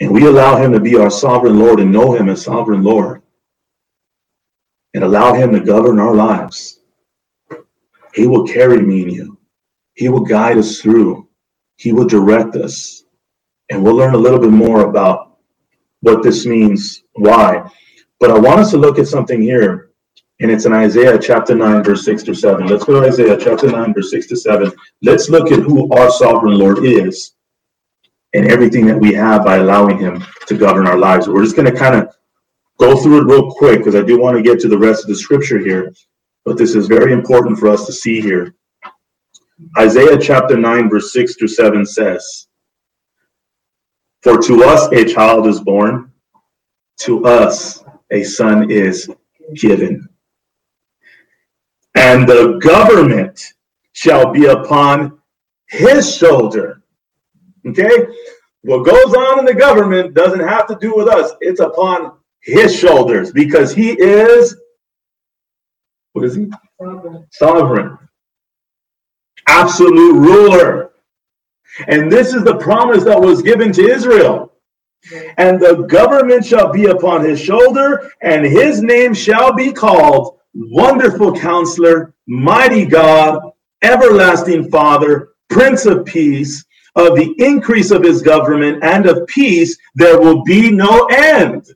[0.00, 3.22] And we allow him to be our sovereign Lord and know him as sovereign Lord
[4.94, 6.80] and allow him to govern our lives.
[8.14, 9.38] He will carry me and you.
[9.94, 11.28] He will guide us through.
[11.76, 13.04] He will direct us.
[13.70, 15.38] And we'll learn a little bit more about
[16.00, 17.68] what this means, why.
[18.20, 19.90] But I want us to look at something here,
[20.40, 22.66] and it's in Isaiah chapter 9, verse 6 to 7.
[22.66, 24.72] Let's go to Isaiah chapter 9, verse 6 to 7.
[25.02, 27.34] Let's look at who our sovereign Lord is
[28.34, 31.28] and everything that we have by allowing Him to govern our lives.
[31.28, 32.14] We're just going to kind of
[32.78, 35.08] go through it real quick because I do want to get to the rest of
[35.08, 35.92] the scripture here,
[36.44, 38.54] but this is very important for us to see here.
[39.78, 42.46] Isaiah chapter 9, verse 6 through 7 says,
[44.22, 46.12] For to us a child is born,
[46.98, 49.10] to us a son is
[49.54, 50.08] given.
[51.94, 53.54] And the government
[53.92, 55.18] shall be upon
[55.66, 56.77] his shoulder.
[57.70, 58.06] Okay?
[58.62, 62.76] What goes on in the government doesn't have to do with us, it's upon his
[62.76, 64.56] shoulders because he is,
[66.12, 66.50] what is he?
[66.80, 67.26] Sovereign.
[67.30, 67.98] Sovereign.
[69.46, 70.90] Absolute ruler.
[71.86, 74.52] And this is the promise that was given to Israel.
[75.36, 81.38] And the government shall be upon his shoulder, and his name shall be called Wonderful
[81.38, 83.52] Counselor, Mighty God,
[83.82, 86.64] Everlasting Father, Prince of Peace.
[86.96, 91.66] Of the increase of his government and of peace, there will be no end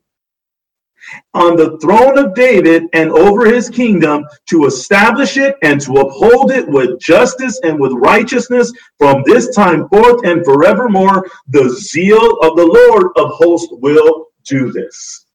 [1.35, 6.51] on the throne of David and over his kingdom to establish it and to uphold
[6.51, 11.29] it with justice and with righteousness from this time forth and forevermore.
[11.49, 15.27] The zeal of the Lord of hosts will do this.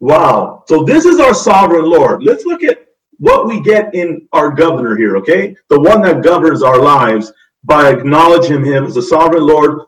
[0.00, 0.64] Wow.
[0.68, 2.22] So this is our sovereign Lord.
[2.22, 2.86] Let's look at
[3.18, 5.56] what we get in our governor here, okay?
[5.68, 7.32] The one that governs our lives
[7.68, 9.82] by acknowledging him as the sovereign Lord,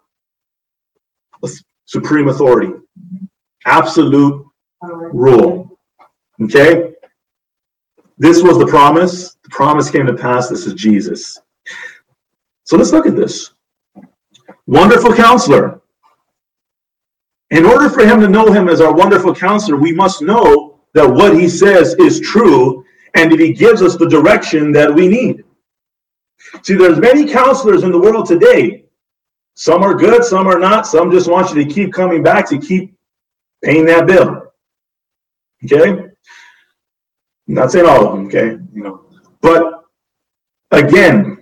[1.87, 2.73] supreme authority
[3.67, 4.47] absolute
[4.83, 5.79] rule.
[6.43, 6.93] Okay?
[8.19, 9.37] This was the promise.
[9.43, 10.49] The promise came to pass.
[10.49, 11.39] This is Jesus.
[12.65, 13.51] So let's look at this.
[14.67, 15.81] Wonderful counselor.
[17.51, 21.09] In order for him to know him as our wonderful counselor, we must know that
[21.09, 25.43] what he says is true and that he gives us the direction that we need.
[26.63, 28.85] See, there's many counselors in the world today.
[29.55, 30.87] Some are good, some are not.
[30.87, 32.95] Some just want you to keep coming back to keep
[33.63, 34.53] paying that bill.
[35.65, 35.91] Okay?
[35.91, 38.63] I'm not saying all of them, okay?
[38.73, 39.05] You know,
[39.41, 39.85] but
[40.71, 41.39] again,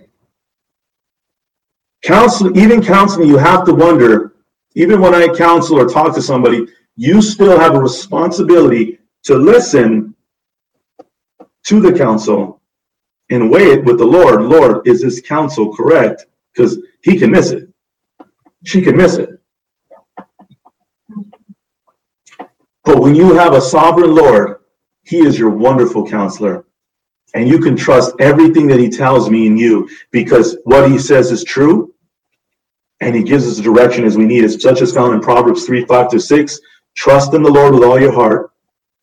[2.03, 4.35] counseling, even counseling, you have to wonder,
[4.75, 10.15] even when I counsel or talk to somebody, you still have a responsibility to listen
[11.65, 12.58] to the counsel
[13.29, 14.41] and weigh it with the Lord.
[14.43, 16.25] Lord, is this counsel correct?
[16.53, 17.69] Because he can miss it.
[18.65, 19.29] She can miss it.
[22.83, 24.57] But when you have a sovereign Lord,
[25.03, 26.65] He is your wonderful counselor.
[27.35, 31.31] And you can trust everything that He tells me and you because what He says
[31.31, 31.93] is true.
[32.99, 35.85] And He gives us direction as we need it, such as found in Proverbs 3
[35.85, 36.59] 5 to 6.
[36.95, 38.51] Trust in the Lord with all your heart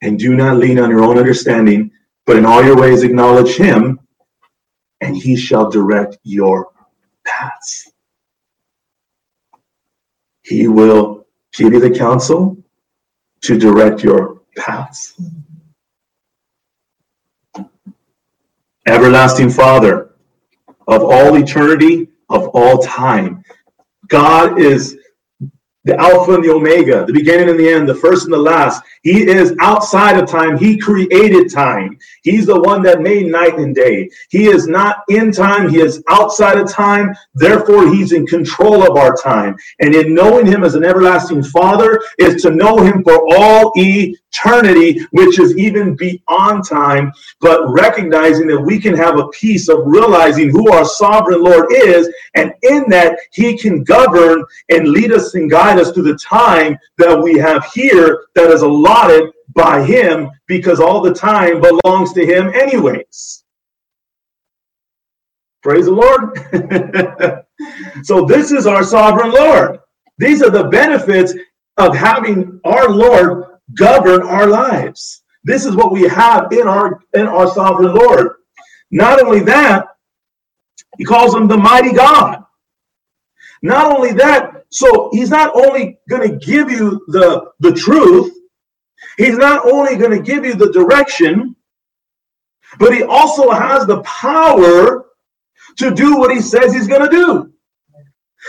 [0.02, 1.90] and do not lean on your own understanding,
[2.26, 4.00] but in all your ways acknowledge Him,
[5.00, 6.68] and He shall direct your
[7.26, 7.90] paths.
[10.42, 12.56] He will give you the counsel
[13.42, 15.20] to direct your paths.
[18.86, 20.10] Everlasting Father
[20.86, 23.42] of all eternity, of all time.
[24.08, 24.98] God is
[25.86, 28.82] the Alpha and the Omega, the beginning and the end, the first and the last.
[29.02, 30.58] He is outside of time.
[30.58, 31.96] He created time.
[32.24, 34.10] He's the one that made night and day.
[34.28, 35.68] He is not in time.
[35.68, 37.14] He is outside of time.
[37.36, 39.56] Therefore, he's in control of our time.
[39.78, 45.06] And in knowing him as an everlasting father is to know him for all eternity,
[45.12, 50.50] which is even beyond time, but recognizing that we can have a piece of realizing
[50.50, 52.12] who our sovereign Lord is.
[52.34, 56.78] And in that, he can govern and lead us and guide us to the time
[56.98, 62.24] that we have here that is allotted by him because all the time belongs to
[62.24, 63.44] him anyways.
[65.62, 67.44] Praise the Lord.
[68.04, 69.78] so this is our sovereign Lord.
[70.18, 71.34] These are the benefits
[71.76, 75.22] of having our Lord govern our lives.
[75.44, 78.36] This is what we have in our in our sovereign Lord.
[78.90, 79.88] Not only that,
[80.98, 82.44] he calls him the mighty God.
[83.62, 88.30] Not only that, so he's not only going to give you the, the truth,
[89.16, 91.56] he's not only going to give you the direction,
[92.78, 95.06] but he also has the power
[95.78, 97.52] to do what he says he's going to do.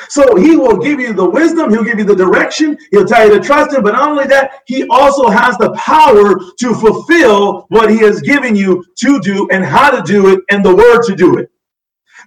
[0.10, 3.40] So he will give you the wisdom, he'll give you the direction, he'll tell you
[3.40, 7.90] to trust him, but not only that, he also has the power to fulfill what
[7.90, 11.16] he has given you to do and how to do it and the word to
[11.16, 11.50] do it.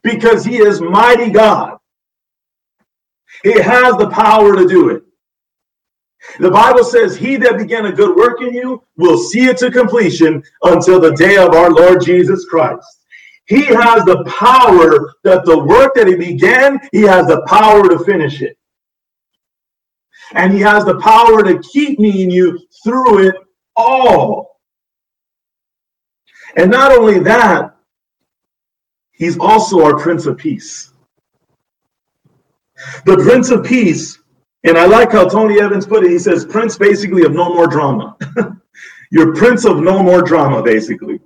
[0.03, 1.80] Because he is mighty God.
[3.43, 5.03] He has the power to do it.
[6.39, 9.71] The Bible says, He that began a good work in you will see it to
[9.71, 12.87] completion until the day of our Lord Jesus Christ.
[13.47, 17.99] He has the power that the work that He began, He has the power to
[18.05, 18.57] finish it.
[20.35, 23.35] And He has the power to keep me and you through it
[23.75, 24.61] all.
[26.57, 27.77] And not only that,
[29.13, 30.90] He's also our Prince of Peace.
[33.05, 34.19] The Prince of Peace,
[34.65, 36.11] and I like how Tony Evans put it.
[36.11, 38.17] He says, Prince basically of no more drama.
[39.11, 41.21] You're Prince of no more drama, basically.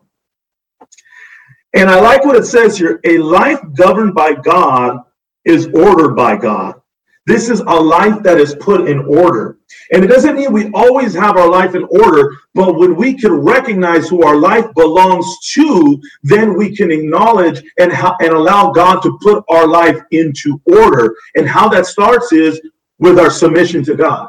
[1.74, 4.98] And I like what it says here a life governed by God
[5.44, 6.80] is ordered by God.
[7.26, 9.53] This is a life that is put in order.
[9.93, 13.33] And it doesn't mean we always have our life in order, but when we can
[13.33, 19.01] recognize who our life belongs to, then we can acknowledge and, ha- and allow God
[19.03, 21.15] to put our life into order.
[21.35, 22.61] And how that starts is
[22.99, 24.29] with our submission to God.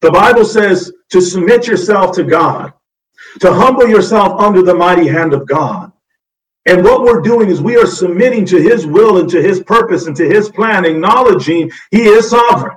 [0.00, 2.72] The Bible says to submit yourself to God,
[3.40, 5.92] to humble yourself under the mighty hand of God.
[6.66, 10.06] And what we're doing is we are submitting to his will and to his purpose
[10.06, 12.76] and to his plan, acknowledging he is sovereign.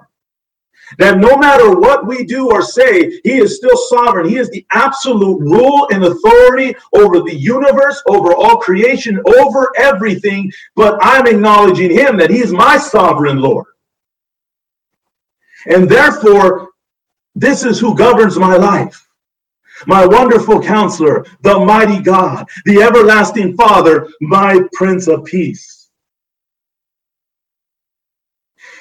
[0.97, 4.29] That no matter what we do or say, he is still sovereign.
[4.29, 10.51] He is the absolute rule and authority over the universe, over all creation, over everything.
[10.75, 13.65] But I'm acknowledging him that he is my sovereign Lord.
[15.67, 16.69] And therefore,
[17.33, 19.05] this is who governs my life
[19.87, 25.74] my wonderful counselor, the mighty God, the everlasting Father, my Prince of Peace.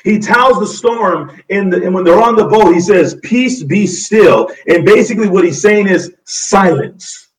[0.04, 3.62] He tells the storm in the, and when they're on the boat, he says, Peace
[3.62, 4.50] be still.
[4.68, 7.30] And basically, what he's saying is silence.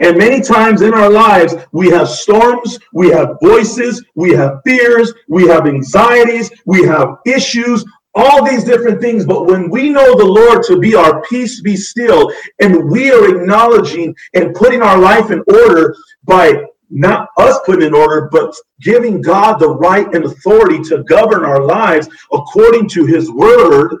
[0.00, 5.12] And many times in our lives, we have storms, we have voices, we have fears,
[5.28, 9.26] we have anxieties, we have issues, all these different things.
[9.26, 13.36] But when we know the Lord to be our peace, be still, and we are
[13.36, 19.20] acknowledging and putting our life in order by not us putting in order, but giving
[19.20, 23.96] God the right and authority to govern our lives according to his word,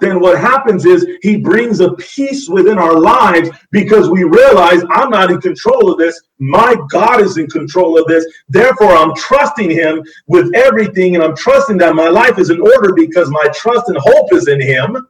[0.00, 5.10] then what happens is he brings a peace within our lives because we realize I'm
[5.10, 6.20] not in control of this.
[6.38, 8.26] My God is in control of this.
[8.48, 12.92] Therefore, I'm trusting him with everything, and I'm trusting that my life is in order
[12.92, 15.06] because my trust and hope is in him.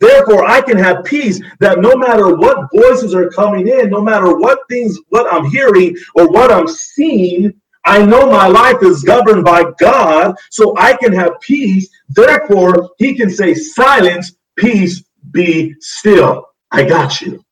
[0.00, 4.36] Therefore, I can have peace that no matter what voices are coming in, no matter
[4.36, 7.52] what things, what I'm hearing or what I'm seeing,
[7.84, 11.88] I know my life is governed by God, so I can have peace.
[12.10, 16.46] Therefore, he can say, Silence, peace, be still.
[16.72, 17.44] I got you.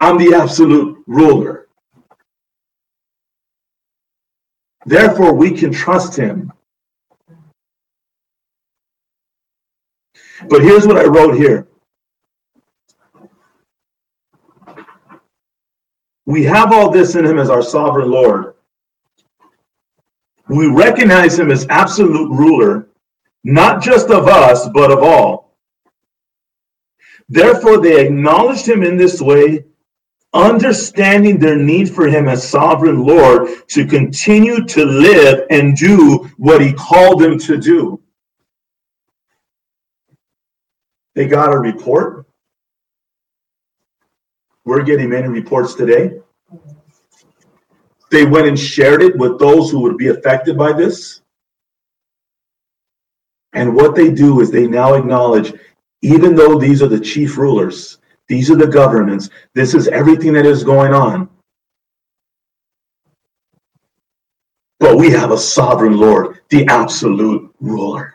[0.00, 1.66] I'm the absolute ruler.
[4.86, 6.52] Therefore, we can trust him.
[10.48, 11.68] But here's what I wrote here
[16.26, 18.54] We have all this in him as our sovereign Lord.
[20.48, 22.88] We recognize him as absolute ruler,
[23.44, 25.56] not just of us, but of all.
[27.28, 29.64] Therefore, they acknowledged him in this way
[30.32, 36.60] understanding their need for him as sovereign Lord to continue to live and do what
[36.60, 38.00] he called them to do.
[41.14, 42.26] They got a report.
[44.64, 46.20] We're getting many reports today.
[48.10, 51.22] They went and shared it with those who would be affected by this.
[53.52, 55.52] And what they do is they now acknowledge,
[56.02, 57.98] even though these are the chief rulers,
[58.28, 59.28] these are the governments.
[59.54, 61.28] This is everything that is going on.
[64.78, 68.14] But we have a sovereign Lord, the absolute ruler.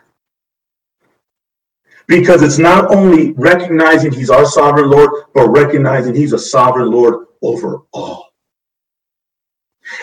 [2.06, 7.26] Because it's not only recognizing he's our sovereign Lord, but recognizing he's a sovereign Lord
[7.42, 8.26] over all.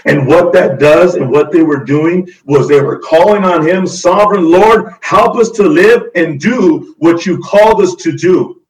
[0.06, 3.86] And what that does and what they were doing was they were calling on him,
[3.86, 8.64] sovereign Lord, help us to live and do what you called us to do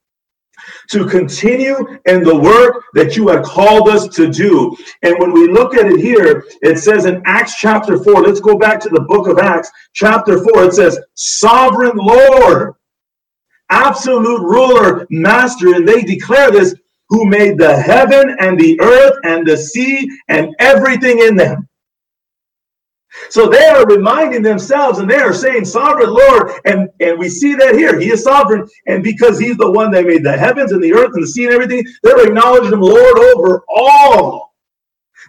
[0.90, 4.76] to continue in the work that you have called us to do.
[5.02, 8.58] And when we look at it here, it says in Acts chapter 4, let's go
[8.58, 12.74] back to the book of Acts, chapter 4, it says, Sovereign Lord,
[13.70, 16.76] absolute ruler, master, and they declare this
[17.10, 21.68] who made the heaven and the earth and the sea and everything in them.
[23.30, 26.52] So they are reminding themselves and they are saying, Sovereign Lord.
[26.66, 28.00] And, and we see that here.
[28.00, 28.68] He is sovereign.
[28.88, 31.46] And because he's the one that made the heavens and the earth and the sea
[31.46, 34.54] and everything, they're acknowledging him Lord over all.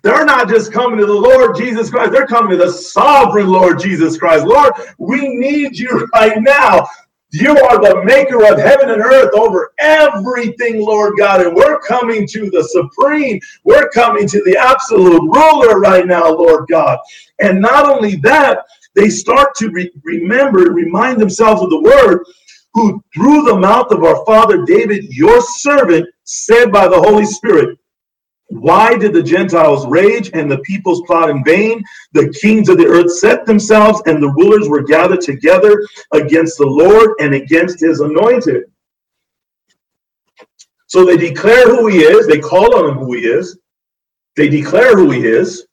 [0.02, 3.80] They're not just coming to the Lord Jesus Christ, they're coming to the sovereign Lord
[3.80, 4.44] Jesus Christ.
[4.44, 6.86] Lord, we need you right now.
[7.34, 11.44] You are the maker of heaven and earth over everything, Lord God.
[11.44, 16.66] And we're coming to the supreme, we're coming to the absolute ruler right now, Lord
[16.70, 16.98] God.
[17.40, 18.60] And not only that,
[18.94, 22.24] they start to re- remember, remind themselves of the word
[22.74, 27.78] who, through the mouth of our father David, your servant, said by the Holy Spirit,
[28.54, 31.82] why did the Gentiles rage and the peoples plot in vain?
[32.12, 36.66] The kings of the earth set themselves, and the rulers were gathered together against the
[36.66, 38.62] Lord and against his anointed.
[40.86, 43.58] So they declare who he is, they call on him who he is,
[44.36, 45.66] they declare who he is,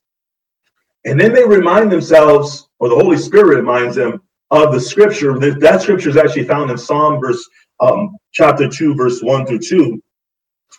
[1.04, 4.20] and then they remind themselves, or the Holy Spirit reminds them
[4.50, 5.38] of the scripture.
[5.38, 10.02] That scripture is actually found in Psalm verse um, chapter 2, verse 1 through 2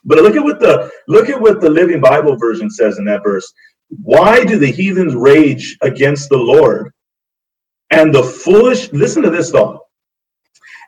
[0.06, 3.24] but look at what the look at what the Living Bible version says in that
[3.24, 3.51] verse.
[4.01, 6.91] Why do the heathens rage against the Lord?
[7.91, 9.82] And the foolish, listen to this though.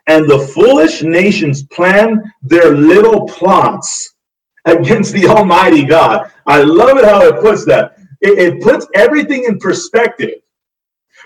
[0.08, 4.14] And the foolish nations plan their little plots
[4.66, 6.30] against the Almighty God.
[6.46, 7.96] I love it how it puts that.
[8.20, 10.34] It, it puts everything in perspective.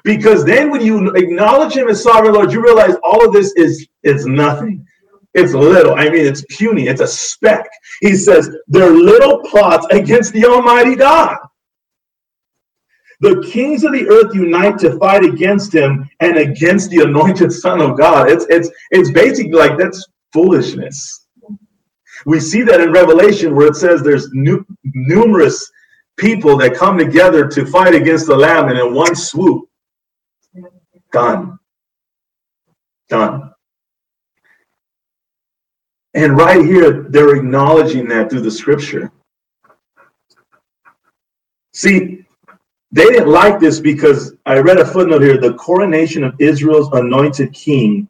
[0.04, 3.86] Because then when you acknowledge him as sovereign Lord, you realize all of this is
[4.02, 4.86] is nothing.
[5.34, 5.94] It's little.
[5.94, 6.88] I mean, it's puny.
[6.88, 7.68] It's a speck.
[8.00, 11.36] He says they're little plots against the Almighty God.
[13.20, 17.80] The kings of the earth unite to fight against him and against the anointed Son
[17.80, 18.30] of God.
[18.30, 21.26] It's it's it's basically like that's foolishness.
[22.26, 25.70] We see that in Revelation where it says there's nu- numerous
[26.18, 29.68] people that come together to fight against the Lamb, and in one swoop,
[31.12, 31.58] done,
[33.08, 33.49] done.
[36.14, 39.12] And right here, they're acknowledging that through the scripture.
[41.72, 42.26] See,
[42.92, 47.52] they didn't like this because I read a footnote here the coronation of Israel's anointed
[47.52, 48.08] king.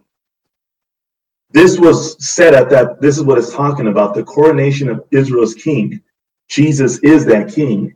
[1.52, 5.54] This was said at that, this is what it's talking about the coronation of Israel's
[5.54, 6.00] king.
[6.48, 7.94] Jesus is that king.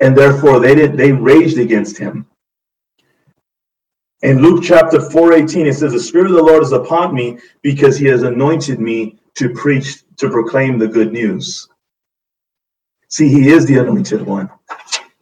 [0.00, 2.26] And therefore, they didn't, they raged against him.
[4.22, 7.98] In Luke chapter 4:18, it says, The Spirit of the Lord is upon me because
[7.98, 11.68] he has anointed me to preach, to proclaim the good news.
[13.08, 14.48] See, he is the anointed one,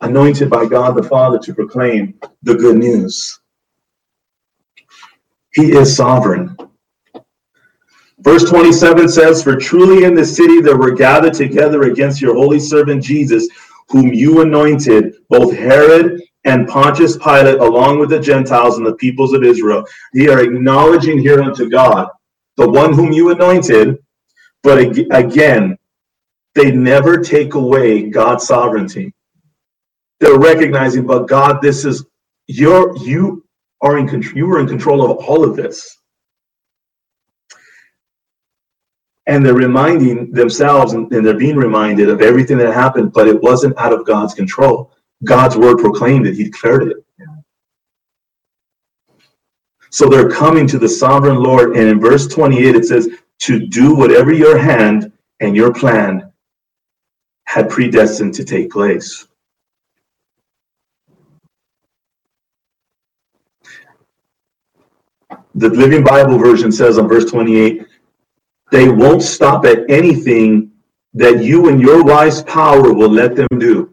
[0.03, 3.41] anointed by God the Father to proclaim the good news.
[5.55, 6.57] He is sovereign.
[8.19, 12.61] Verse 27 says, For truly in the city there were gathered together against your holy
[12.61, 13.49] servant Jesus,
[13.89, 19.33] whom you anointed, both Herod and Pontius Pilate, along with the Gentiles and the peoples
[19.33, 19.85] of Israel.
[20.15, 22.09] They are acknowledging here unto God,
[22.57, 23.99] the one whom you anointed,
[24.63, 24.79] but
[25.13, 25.77] again,
[26.55, 29.15] they never take away God's sovereignty.
[30.19, 32.05] They're recognizing, but God, this is
[32.47, 33.45] your you
[33.81, 35.97] are in control, you are in control of all of this.
[39.27, 43.79] And they're reminding themselves and they're being reminded of everything that happened, but it wasn't
[43.79, 44.93] out of God's control.
[45.25, 46.97] God's word proclaimed it, he declared it.
[49.91, 53.09] So they're coming to the sovereign Lord, and in verse 28 it says,
[53.41, 56.33] To do whatever your hand and your plan
[57.45, 59.27] had predestined to take place.
[65.57, 67.85] The Living Bible version says on verse 28
[68.71, 70.71] they won't stop at anything
[71.15, 73.90] that you and your wise power will let them do.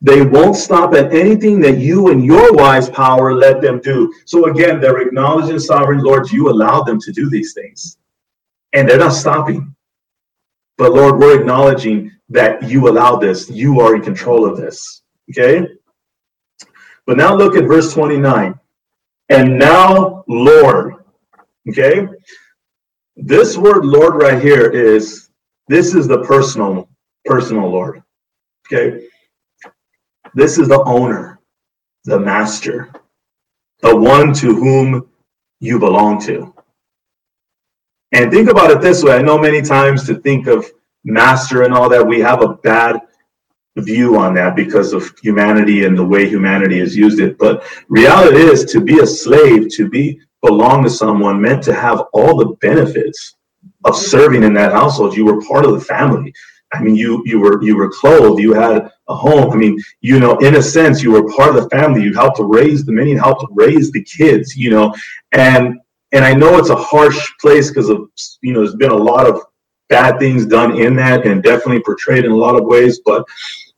[0.00, 4.12] They won't stop at anything that you and your wise power let them do.
[4.24, 7.98] So again, they're acknowledging sovereign Lord, you allowed them to do these things.
[8.72, 9.74] And they're not stopping.
[10.76, 13.50] But Lord, we're acknowledging that you allowed this.
[13.50, 15.02] You are in control of this.
[15.30, 15.66] Okay?
[17.06, 18.58] But now look at verse 29.
[19.30, 20.94] And now, Lord.
[21.68, 22.06] Okay?
[23.16, 25.30] This word Lord right here is
[25.66, 26.88] this is the personal,
[27.24, 28.02] personal Lord.
[28.66, 29.06] Okay?
[30.38, 31.40] This is the owner,
[32.04, 32.92] the master,
[33.80, 35.08] the one to whom
[35.58, 36.54] you belong to.
[38.12, 39.16] And think about it this way.
[39.16, 40.64] I know many times to think of
[41.02, 43.00] master and all that, we have a bad
[43.78, 47.36] view on that because of humanity and the way humanity has used it.
[47.36, 52.04] But reality is to be a slave, to be belong to someone meant to have
[52.12, 53.34] all the benefits
[53.84, 55.16] of serving in that household.
[55.16, 56.32] You were part of the family.
[56.72, 59.50] I mean, you you were you were clothed, you had a home.
[59.50, 62.02] I mean, you know, in a sense, you were part of the family.
[62.02, 64.94] You helped to raise the men, you helped to raise the kids, you know.
[65.32, 65.80] And
[66.12, 68.08] and I know it's a harsh place because of
[68.42, 69.42] you know, there's been a lot of
[69.88, 73.24] bad things done in that and definitely portrayed in a lot of ways, but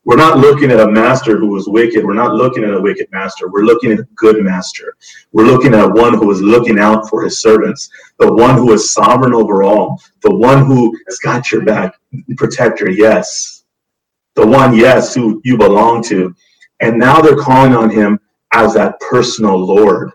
[0.04, 2.04] we're not looking at a master who was wicked.
[2.04, 3.48] We're not looking at a wicked master.
[3.48, 4.96] We're looking at a good master.
[5.32, 8.92] We're looking at one who is looking out for his servants, the one who is
[8.92, 11.94] sovereign over all, the one who has got your back,
[12.36, 13.59] protector, yes.
[14.40, 16.34] The one, yes, who you belong to.
[16.80, 18.18] And now they're calling on him
[18.54, 20.12] as that personal Lord.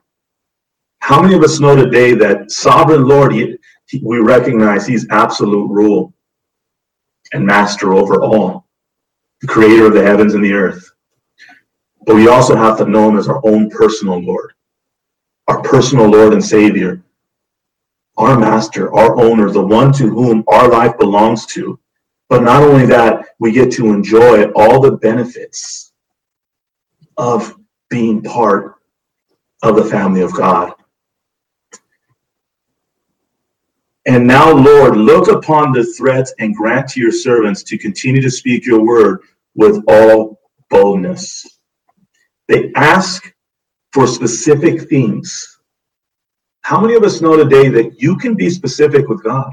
[0.99, 3.57] How many of us know today that sovereign Lord, he,
[3.88, 6.13] he, we recognize he's absolute rule
[7.34, 8.65] and master over all?
[9.41, 10.91] the creator of the heavens and the earth.
[12.05, 14.53] But we also have to know him as our own personal Lord,
[15.47, 17.03] our personal Lord and Savior,
[18.17, 21.80] our master, our owner, the one to whom our life belongs to.
[22.30, 25.93] But not only that, we get to enjoy all the benefits
[27.17, 27.55] of
[27.89, 28.76] being part
[29.61, 30.73] of the family of God.
[34.07, 38.30] And now, Lord, look upon the threats and grant to your servants to continue to
[38.30, 39.21] speak your word
[39.55, 41.59] with all boldness.
[42.47, 43.34] They ask
[43.93, 45.59] for specific things.
[46.61, 49.51] How many of us know today that you can be specific with God?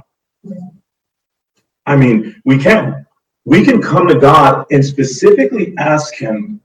[1.86, 3.06] I mean, we can.
[3.44, 6.60] We can come to God and specifically ask Him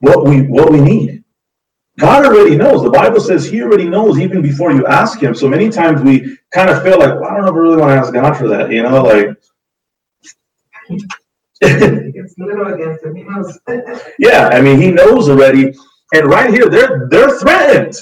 [0.00, 1.24] what we what we need.
[1.98, 2.82] God already knows.
[2.82, 5.34] The Bible says He already knows even before you ask Him.
[5.34, 7.76] So many times we kind of feel like, well, I don't know if I really
[7.76, 8.70] want to ask God for that.
[8.70, 9.36] You know, like
[11.60, 13.14] it's little against him.
[13.14, 13.58] He knows.
[14.18, 15.74] yeah, I mean, he knows already.
[16.14, 17.96] And right here, they're they're threatened.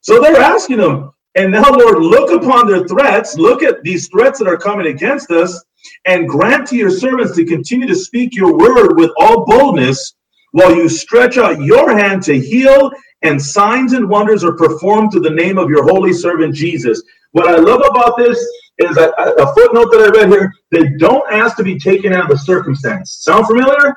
[0.00, 3.36] So they're asking him, and now, Lord, look upon their threats.
[3.36, 5.64] Look at these threats that are coming against us,
[6.04, 10.14] and grant to your servants to continue to speak your word with all boldness,
[10.52, 12.90] while you stretch out your hand to heal,
[13.22, 17.02] and signs and wonders are performed to the name of your holy servant Jesus.
[17.30, 18.38] What I love about this
[18.78, 20.52] is a, uh, a footnote that I read here.
[20.70, 23.12] They don't ask to be taken out of the circumstance.
[23.22, 23.96] Sound familiar?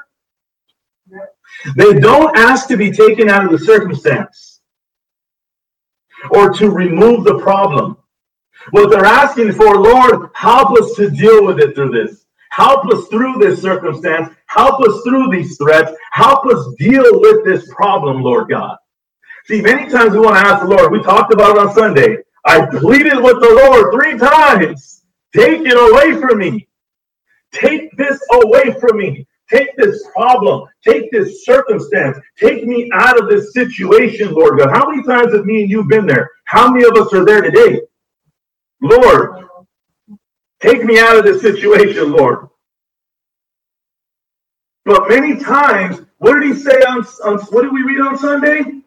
[1.76, 4.55] They don't ask to be taken out of the circumstance
[6.32, 7.98] or to remove the problem.
[8.72, 12.26] What they're asking for, Lord, help us to deal with it through this.
[12.52, 14.34] Help us through this circumstance.
[14.48, 15.92] Help us through these threats.
[16.14, 18.78] Help us deal with this problem, Lord God.
[19.46, 20.92] See, many times we want to ask the Lord.
[20.92, 22.18] We talked about it on Sunday.
[22.46, 25.04] I pleaded with the Lord three times.
[25.36, 26.68] Take it away from me.
[27.52, 29.28] Take this away from me.
[29.52, 30.68] Take this problem.
[30.84, 32.18] Take this circumstance.
[32.38, 34.72] Take me out of this situation, Lord God.
[34.72, 36.32] How many times have me and you been there?
[36.46, 37.82] How many of us are there today?
[38.82, 39.46] Lord,
[40.62, 42.48] take me out of this situation, Lord.
[44.86, 48.82] But many times, what did he say on, on what did we read on Sunday?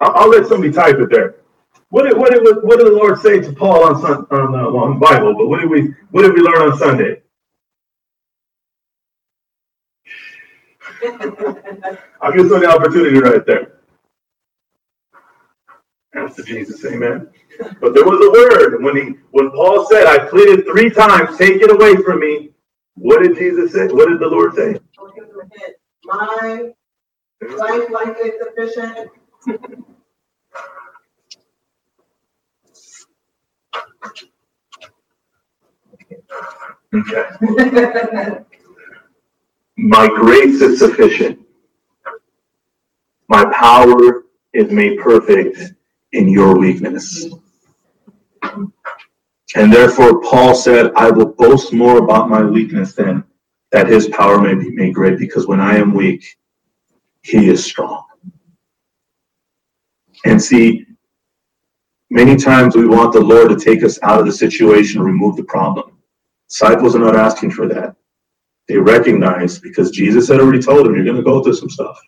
[0.00, 1.36] I'll, I'll let somebody type it there.
[1.88, 4.98] What did, what did, what did the Lord say to Paul on, on, uh, on
[4.98, 5.34] Bible?
[5.34, 7.22] But what did we what did we learn on Sunday?
[12.22, 13.80] I'll give some the opportunity right there.
[16.14, 17.28] Answer Jesus, amen.
[17.80, 21.62] But there was a word when he when Paul said, I pleaded three times, take
[21.62, 22.50] it away from me.
[22.96, 23.88] What did Jesus say?
[23.88, 24.80] What did the Lord say?
[26.04, 26.72] My
[27.42, 29.10] life like is sufficient.
[36.94, 38.44] Okay.
[39.76, 41.38] My grace is sufficient.
[43.28, 45.72] My power is made perfect
[46.12, 47.26] in your weakness.
[49.54, 53.24] And therefore, Paul said, I will boast more about my weakness than
[53.70, 56.36] that his power may be made great, because when I am weak,
[57.22, 58.04] he is strong.
[60.24, 60.86] And see,
[62.10, 65.44] many times we want the Lord to take us out of the situation, remove the
[65.44, 65.98] problem.
[66.48, 67.96] Disciples are not asking for that.
[68.72, 72.00] They recognize because Jesus had already told them, You're going to go through some stuff.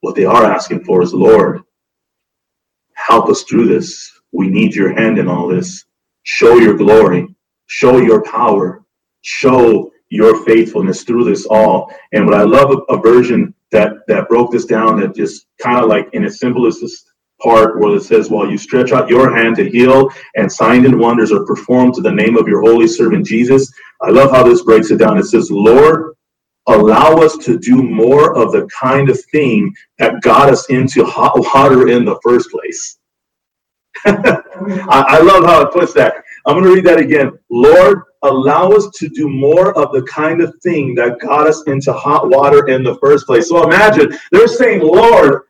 [0.00, 1.62] What they are asking for is, Lord,
[2.92, 4.12] help us through this.
[4.30, 5.86] We need your hand in all this.
[6.24, 7.34] Show your glory,
[7.68, 8.84] show your power,
[9.22, 11.90] show your faithfulness through this all.
[12.12, 15.78] And what I love a, a version that that broke this down that just kind
[15.82, 17.13] of like in its simplest
[17.44, 20.98] part where it says, While you stretch out your hand to heal, and signs and
[20.98, 23.72] wonders are performed to the name of your holy servant Jesus.
[24.00, 25.18] I love how this breaks it down.
[25.18, 26.14] It says, Lord,
[26.66, 31.38] allow us to do more of the kind of thing that got us into hot
[31.38, 32.98] water in the first place.
[34.06, 34.42] I,
[34.88, 36.14] I love how it puts that.
[36.46, 37.38] I'm going to read that again.
[37.50, 41.92] Lord, allow us to do more of the kind of thing that got us into
[41.92, 43.48] hot water in the first place.
[43.48, 45.42] So imagine they're saying, Lord,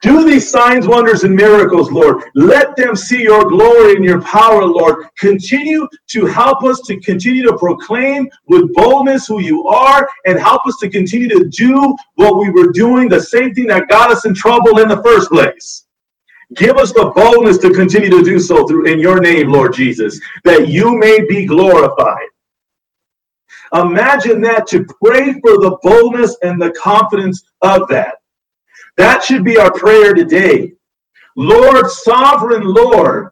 [0.00, 2.22] do these signs, wonders, and miracles, Lord.
[2.34, 5.06] Let them see your glory and your power, Lord.
[5.18, 10.66] Continue to help us to continue to proclaim with boldness who you are and help
[10.66, 14.24] us to continue to do what we were doing, the same thing that got us
[14.24, 15.84] in trouble in the first place.
[16.54, 20.20] Give us the boldness to continue to do so through in your name, Lord Jesus,
[20.44, 22.28] that you may be glorified.
[23.74, 28.17] Imagine that to pray for the boldness and the confidence of that.
[28.98, 30.72] That should be our prayer today.
[31.36, 33.30] Lord, sovereign Lord,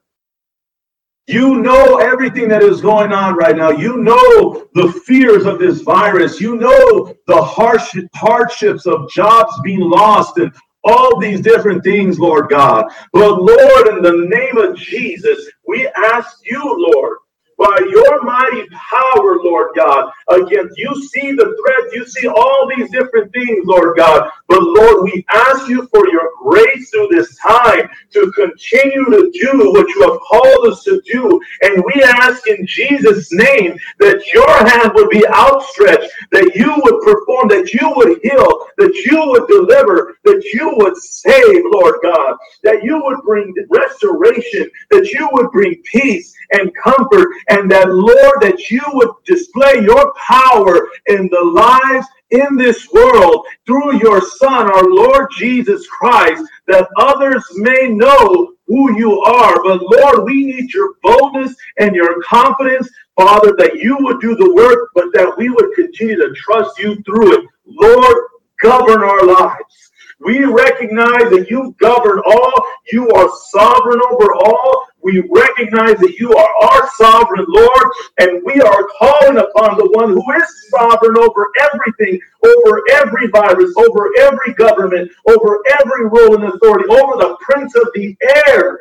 [1.27, 3.71] you know everything that is going on right now.
[3.71, 6.41] You know the fears of this virus.
[6.41, 10.53] You know the harsh hardships of jobs being lost and
[10.85, 12.85] all these different things, Lord God.
[13.13, 16.63] But Lord, in the name of Jesus, we ask you,
[16.95, 17.19] Lord,
[17.59, 20.13] by your mighty power, Lord God.
[20.29, 24.31] Again, you see the threats, you see all these different things, Lord God.
[24.49, 29.73] But Lord, we ask you for your grace through this time to continue to do
[29.73, 31.41] what you have called us to do.
[31.63, 37.03] And we ask in Jesus' name that your hand would be outstretched, that you would
[37.03, 42.37] perform, that you would heal, that you would deliver, that you would save, Lord God,
[42.63, 48.41] that you would bring restoration, that you would bring peace and comfort, and that, Lord,
[48.43, 54.71] that you would display your power in the lives in this world through your Son,
[54.71, 59.63] our Lord Jesus Christ, that others may know who you are.
[59.63, 64.55] But Lord, we need your boldness and your confidence, Father, that you would do the
[64.55, 67.47] work, but that we would continue to trust you through it.
[67.67, 68.17] Lord,
[68.63, 69.91] govern our lives.
[70.21, 76.35] We recognize that you govern all, you are sovereign over all, we recognize that you
[76.35, 81.49] are our sovereign Lord, and we are calling upon the one who is sovereign over
[81.61, 87.75] everything, over every virus, over every government, over every rule and authority, over the prince
[87.77, 88.17] of the
[88.49, 88.81] air.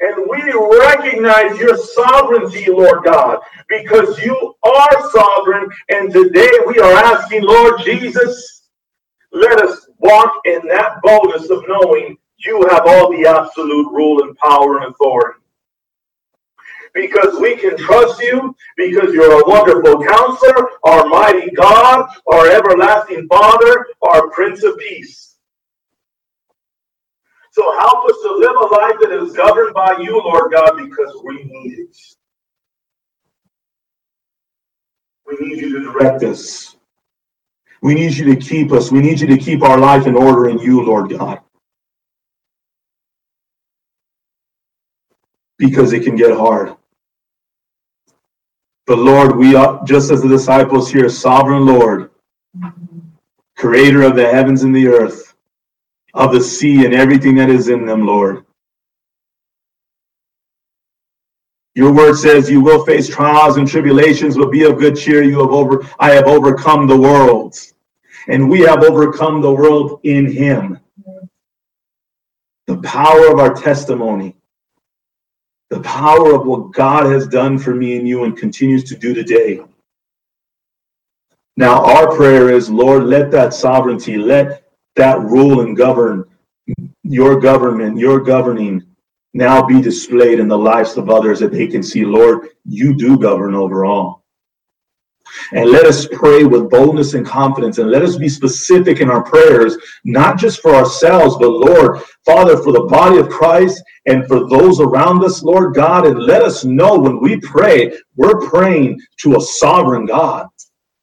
[0.00, 0.42] And we
[0.78, 5.70] recognize your sovereignty, Lord God, because you are sovereign.
[5.88, 8.63] And today we are asking, Lord Jesus,
[9.34, 14.36] let us walk in that boldness of knowing you have all the absolute rule and
[14.38, 15.40] power and authority.
[16.94, 23.28] Because we can trust you, because you're a wonderful counselor, our mighty God, our everlasting
[23.28, 25.36] Father, our Prince of Peace.
[27.52, 31.22] So help us to live a life that is governed by you, Lord God, because
[31.24, 31.96] we need it.
[35.26, 36.76] We need you to direct us.
[37.84, 38.90] We need you to keep us.
[38.92, 41.40] We need you to keep our life in order in you, Lord God.
[45.58, 46.74] because it can get hard.
[48.86, 52.10] But Lord, we are just as the disciples here, sovereign Lord,
[53.56, 55.34] creator of the heavens and the earth,
[56.14, 58.44] of the sea and everything that is in them, Lord.
[61.74, 65.22] Your word says you will face trials and tribulations, but be of good cheer.
[65.22, 67.56] You have over I have overcome the world.
[68.28, 70.78] And we have overcome the world in him.
[72.66, 74.34] The power of our testimony
[75.70, 79.14] the power of what God has done for me and you and continues to do
[79.14, 79.60] today.
[81.56, 84.64] Now, our prayer is, Lord, let that sovereignty, let
[84.96, 86.24] that rule and govern
[87.02, 88.82] your government, your governing
[89.34, 93.18] now be displayed in the lives of others that they can see, Lord, you do
[93.18, 94.23] govern over all.
[95.52, 97.78] And let us pray with boldness and confidence.
[97.78, 102.56] And let us be specific in our prayers, not just for ourselves, but Lord, Father,
[102.56, 106.06] for the body of Christ and for those around us, Lord God.
[106.06, 110.46] And let us know when we pray, we're praying to a sovereign God,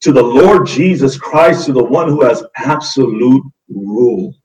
[0.01, 4.35] to the Lord Jesus Christ, to the one who has absolute rule.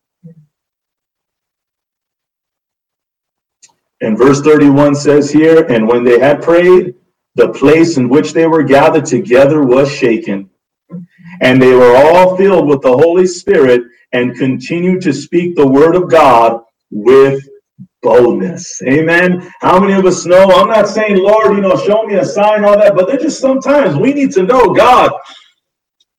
[4.00, 6.94] And verse 31 says here, and when they had prayed,
[7.36, 10.50] the place in which they were gathered together was shaken.
[11.42, 13.82] And they were all filled with the Holy Spirit
[14.12, 17.46] and continued to speak the word of God with
[18.02, 18.80] boldness.
[18.86, 19.52] Amen.
[19.60, 20.46] How many of us know?
[20.50, 23.40] I'm not saying, Lord, you know, show me a sign, all that, but there's just
[23.40, 25.10] sometimes we need to know, God,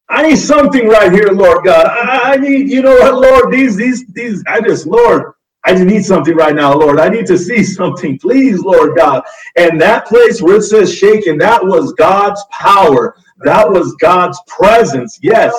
[0.10, 1.88] I need something right here, Lord God.
[1.88, 5.34] I, I need, you know what, Lord, these, these, these, I just, Lord,
[5.68, 6.98] I just need something right now, Lord.
[6.98, 9.22] I need to see something, please, Lord God.
[9.58, 13.18] And that place where it says shaken, that was God's power.
[13.40, 15.20] That was God's presence.
[15.22, 15.54] Yes.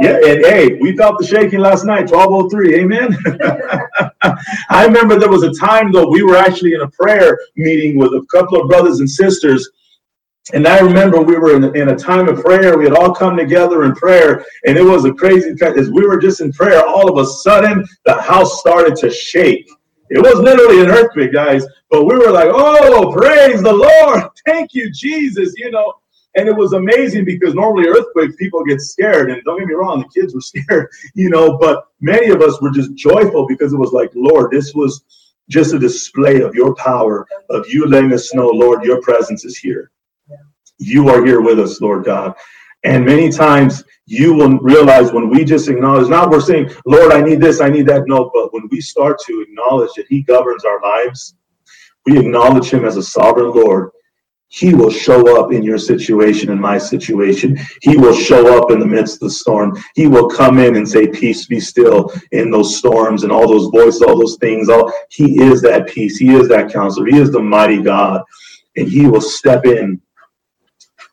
[0.00, 2.74] Yeah, and hey, we felt the shaking last night, 1203.
[2.80, 3.16] Amen.
[4.68, 8.12] I remember there was a time though we were actually in a prayer meeting with
[8.14, 9.70] a couple of brothers and sisters
[10.52, 12.76] and I remember we were in, in a time of prayer.
[12.76, 15.54] We had all come together in prayer, and it was a crazy.
[15.62, 19.68] As we were just in prayer, all of a sudden the house started to shake.
[20.10, 21.64] It was literally an earthquake, guys.
[21.90, 24.24] But we were like, "Oh, praise the Lord!
[24.46, 25.94] Thank you, Jesus!" You know.
[26.36, 29.32] And it was amazing because normally earthquakes, people get scared.
[29.32, 32.60] And don't get me wrong, the kids were scared, you know, but many of us
[32.62, 35.02] were just joyful because it was like, Lord, this was
[35.48, 39.58] just a display of your power, of you letting us know, Lord, your presence is
[39.58, 39.90] here.
[40.80, 42.34] You are here with us, Lord God.
[42.84, 47.20] And many times you will realize when we just acknowledge, not we're saying, Lord, I
[47.20, 48.06] need this, I need that.
[48.06, 51.34] No, but when we start to acknowledge that He governs our lives,
[52.06, 53.90] we acknowledge Him as a sovereign Lord.
[54.48, 57.56] He will show up in your situation, in my situation.
[57.82, 59.76] He will show up in the midst of the storm.
[59.94, 63.68] He will come in and say, Peace be still in those storms and all those
[63.68, 64.70] voices, all those things.
[64.70, 66.16] All He is that peace.
[66.16, 67.06] He is that counselor.
[67.06, 68.22] He is the mighty God.
[68.76, 70.00] And He will step in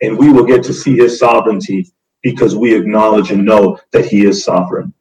[0.01, 1.91] and we will get to see his sovereignty
[2.21, 4.93] because we acknowledge and know that he is sovereign.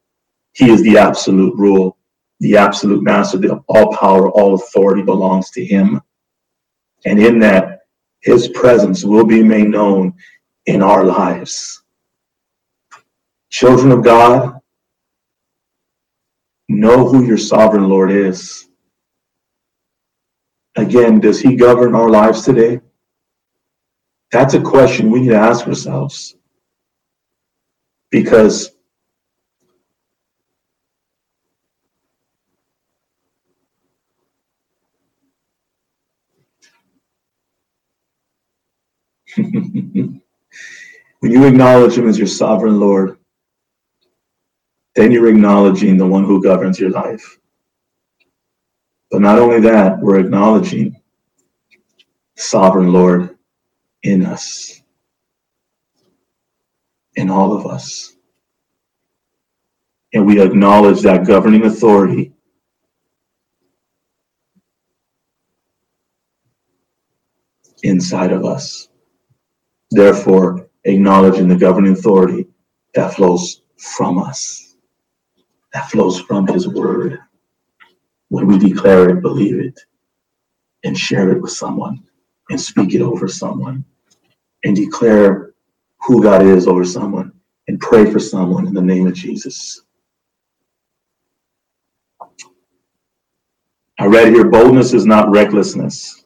[0.53, 1.99] He is the absolute rule,
[2.40, 6.01] the absolute master, the all power, all authority belongs to him.
[7.05, 7.82] And in that,
[8.20, 10.14] his presence will be made known
[10.66, 11.82] in our lives.
[13.51, 14.61] Children of God,
[16.68, 18.68] know who your sovereign Lord is.
[20.76, 22.80] Again, does he govern our lives today?
[24.32, 26.36] That's a question we need to ask ourselves.
[28.10, 28.70] Because
[39.36, 40.20] when
[41.20, 43.18] you acknowledge Him as your sovereign Lord,
[44.94, 47.38] then you're acknowledging the one who governs your life.
[49.10, 51.00] But not only that, we're acknowledging
[52.36, 53.36] sovereign Lord
[54.03, 54.82] in us,
[57.16, 58.16] in all of us.
[60.12, 62.32] And we acknowledge that governing authority
[67.82, 68.88] inside of us.
[69.90, 72.47] Therefore, acknowledging the governing authority
[72.94, 74.76] that flows from us,
[75.72, 77.18] that flows from His Word.
[78.28, 79.78] When we declare it, believe it,
[80.84, 82.05] and share it with someone,
[82.51, 83.84] and speak it over someone
[84.64, 85.55] and declare
[86.07, 87.32] who God is over someone
[87.68, 89.82] and pray for someone in the name of Jesus.
[93.99, 96.24] I read here boldness is not recklessness,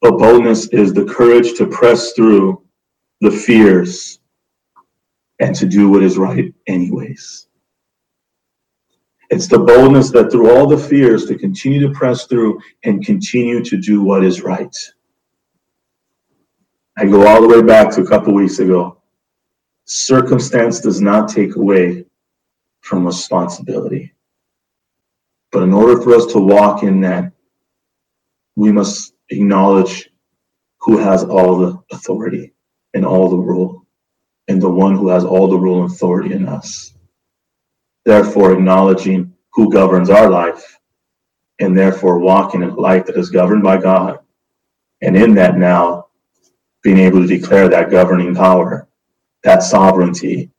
[0.00, 2.62] but boldness is the courage to press through
[3.20, 4.20] the fears
[5.40, 7.48] and to do what is right, anyways.
[9.30, 13.64] It's the boldness that through all the fears to continue to press through and continue
[13.64, 14.74] to do what is right.
[16.96, 19.00] I go all the way back to a couple weeks ago.
[19.86, 22.04] Circumstance does not take away
[22.80, 24.12] from responsibility.
[25.50, 27.32] But in order for us to walk in that,
[28.56, 30.10] we must acknowledge
[30.80, 32.52] who has all the authority
[32.92, 33.86] and all the rule,
[34.48, 36.93] and the one who has all the rule and authority in us
[38.04, 40.78] therefore acknowledging who governs our life,
[41.60, 44.20] and therefore walking in a life that is governed by God.
[45.02, 46.08] And in that now,
[46.82, 48.88] being able to declare that governing power,
[49.44, 50.50] that sovereignty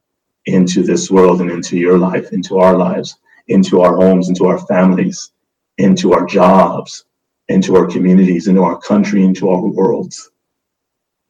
[0.45, 3.17] into this world and into your life, into our lives,
[3.47, 5.31] into our homes, into our families,
[5.80, 7.05] into our jobs,
[7.49, 10.22] into our communities, into our country, into our worlds.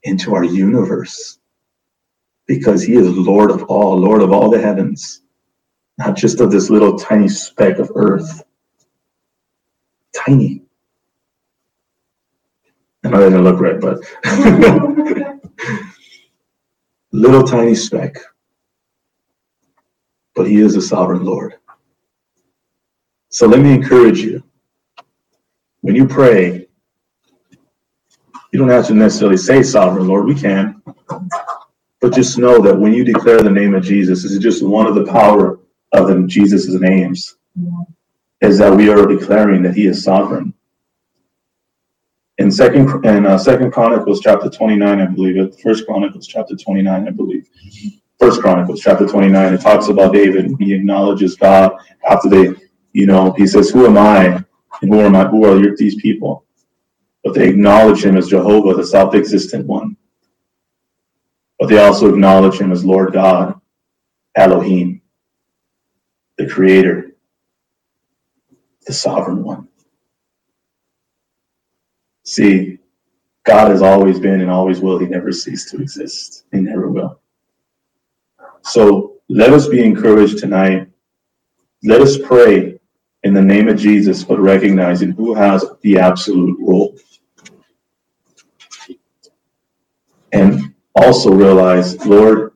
[0.03, 1.39] into our universe
[2.47, 5.23] because he is Lord of all, Lord of all the heavens,
[5.97, 8.43] not just of this little tiny speck of earth.
[10.15, 10.63] Tiny.
[13.03, 13.99] I know that didn't look right, but
[17.11, 18.17] little tiny speck.
[20.33, 21.55] But he is a sovereign Lord.
[23.29, 24.43] So let me encourage you.
[25.81, 26.67] When you pray,
[28.51, 30.81] you don't have to necessarily say sovereign Lord, we can.
[32.01, 34.87] But just know that when you declare the name of Jesus, this is just one
[34.87, 35.59] of the power
[35.99, 37.37] of the Jesus' names,
[38.41, 40.53] is that we are declaring that he is sovereign.
[42.37, 47.07] In second in uh, Second Chronicles chapter 29, I believe it, First Chronicles chapter 29,
[47.07, 47.49] I believe.
[48.19, 50.51] First Chronicles chapter 29, it talks about David.
[50.59, 51.73] He acknowledges God
[52.09, 52.53] after they,
[52.91, 54.43] you know, he says, Who am I?
[54.81, 56.45] And who are my who are your, these people?
[57.23, 59.95] But they acknowledge him as Jehovah, the self-existent one.
[61.57, 63.59] But they also acknowledge him as Lord God,
[64.35, 65.01] Elohim,
[66.37, 67.11] the creator,
[68.85, 69.67] the sovereign one.
[72.23, 72.79] See,
[73.45, 74.97] God has always been and always will.
[74.97, 76.45] He never ceased to exist.
[76.51, 77.19] He never will.
[78.63, 80.87] So let us be encouraged tonight.
[81.83, 82.79] Let us pray
[83.23, 86.95] in the name of Jesus, but recognizing who has the absolute rule.
[90.31, 92.53] And also realize, Lord,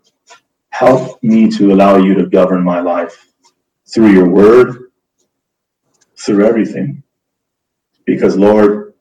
[0.71, 3.28] help me to allow you to govern my life
[3.93, 4.91] through your word,
[6.17, 7.03] through everything.
[8.05, 8.93] Because, Lord,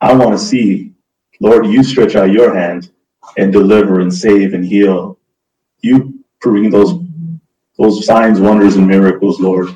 [0.00, 0.94] I want to see,
[1.40, 2.90] Lord, you stretch out your hand
[3.38, 5.18] and deliver and save and heal.
[5.82, 6.94] You bring those
[7.78, 9.68] those signs, wonders, and miracles, Lord,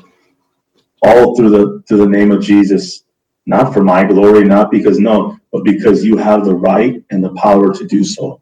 [1.03, 3.03] all through the through the name of Jesus,
[3.45, 7.33] not for my glory, not because no, but because you have the right and the
[7.35, 8.41] power to do so.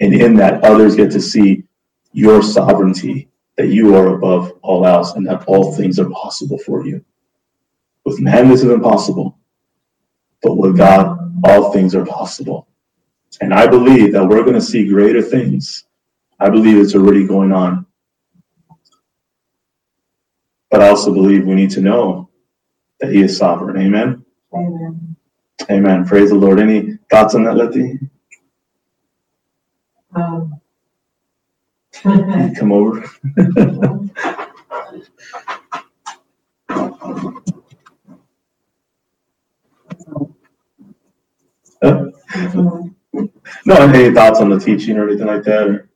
[0.00, 1.64] And in that, others get to see
[2.12, 6.86] your sovereignty, that you are above all else, and that all things are possible for
[6.86, 7.04] you.
[8.04, 9.38] With man, this is impossible,
[10.42, 12.68] but with God, all things are possible.
[13.40, 15.84] And I believe that we're going to see greater things.
[16.40, 17.86] I believe it's already going on.
[20.70, 22.30] But I also believe we need to know
[23.00, 23.78] that He is sovereign.
[23.78, 24.24] Amen.
[24.54, 25.16] Amen.
[25.70, 26.06] Amen.
[26.06, 26.60] Praise the Lord.
[26.60, 27.98] Any thoughts on that, Letty?
[30.14, 30.53] Um,
[32.04, 33.10] Come over.
[41.82, 42.04] Huh?
[43.66, 45.66] No, any thoughts on the teaching or anything like that?
[45.66, 45.88] Or?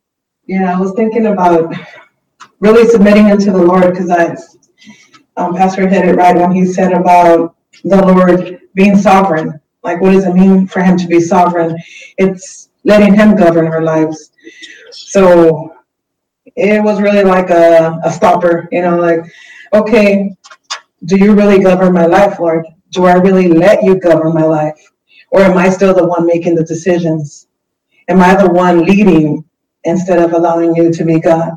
[0.47, 1.75] Yeah, I was thinking about
[2.61, 4.37] really submitting unto the Lord because I,
[5.37, 9.61] um, Pastor hit it right when he said about the Lord being sovereign.
[9.83, 11.77] Like, what does it mean for him to be sovereign?
[12.17, 14.31] It's letting him govern our lives.
[14.91, 15.75] So
[16.59, 19.21] it was really like a, a stopper, you know, like,
[19.73, 20.37] okay,
[21.05, 22.67] do you really govern my life, Lord?
[22.91, 24.79] Do I really let you govern my life?
[25.31, 27.47] Or am I still the one making the decisions?
[28.09, 29.45] Am I the one leading
[29.85, 31.53] instead of allowing you to be God?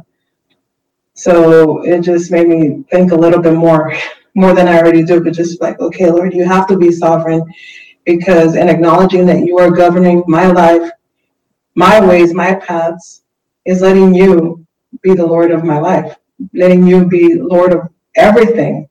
[1.14, 3.94] So it just made me think a little bit more,
[4.36, 7.44] more than I already do, but just like, okay, Lord, you have to be sovereign
[8.06, 10.92] because in acknowledging that you are governing my life,
[11.74, 13.24] my ways, my paths,
[13.66, 14.61] is letting you
[15.02, 16.18] be the Lord of my life,
[16.54, 18.88] letting you be Lord of everything.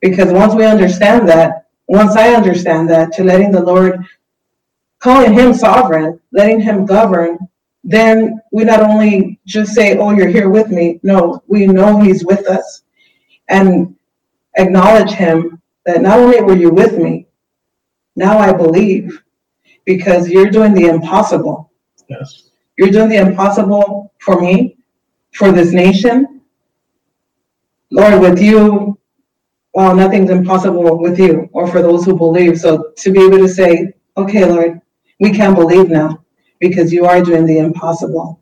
[0.00, 4.04] Because once we understand that, once I understand that, to letting the Lord,
[4.98, 7.38] calling him sovereign, letting him govern,
[7.82, 11.00] then we not only just say, Oh, you're here with me.
[11.02, 12.82] No, we know he's with us
[13.48, 13.96] and
[14.56, 17.26] acknowledge him that not only were you with me,
[18.16, 19.22] now I believe
[19.84, 21.70] because you're doing the impossible.
[22.08, 22.50] Yes.
[22.76, 24.76] You're doing the impossible for me,
[25.32, 26.40] for this nation.
[27.90, 28.98] Lord, with you,
[29.74, 32.58] well, nothing's impossible with you or for those who believe.
[32.58, 34.80] So to be able to say, okay, Lord,
[35.20, 36.24] we can believe now
[36.58, 38.40] because you are doing the impossible.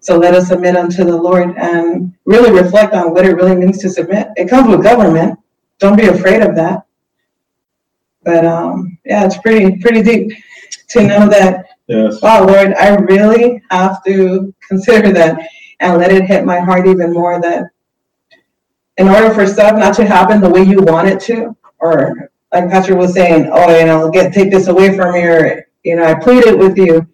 [0.00, 3.78] So let us submit unto the Lord and really reflect on what it really means
[3.78, 4.28] to submit.
[4.36, 5.38] It comes with government.
[5.78, 6.86] Don't be afraid of that.
[8.24, 10.32] But um, yeah, it's pretty pretty deep
[10.90, 12.22] to know that Yes.
[12.22, 15.38] wow, Lord, I really have to consider that
[15.82, 17.64] and let it hit my heart even more that
[18.98, 22.70] in order for stuff not to happen the way you want it to, or like
[22.70, 26.04] Pastor was saying, oh, you know, get take this away from me, or you know,
[26.04, 27.06] I pleaded with you.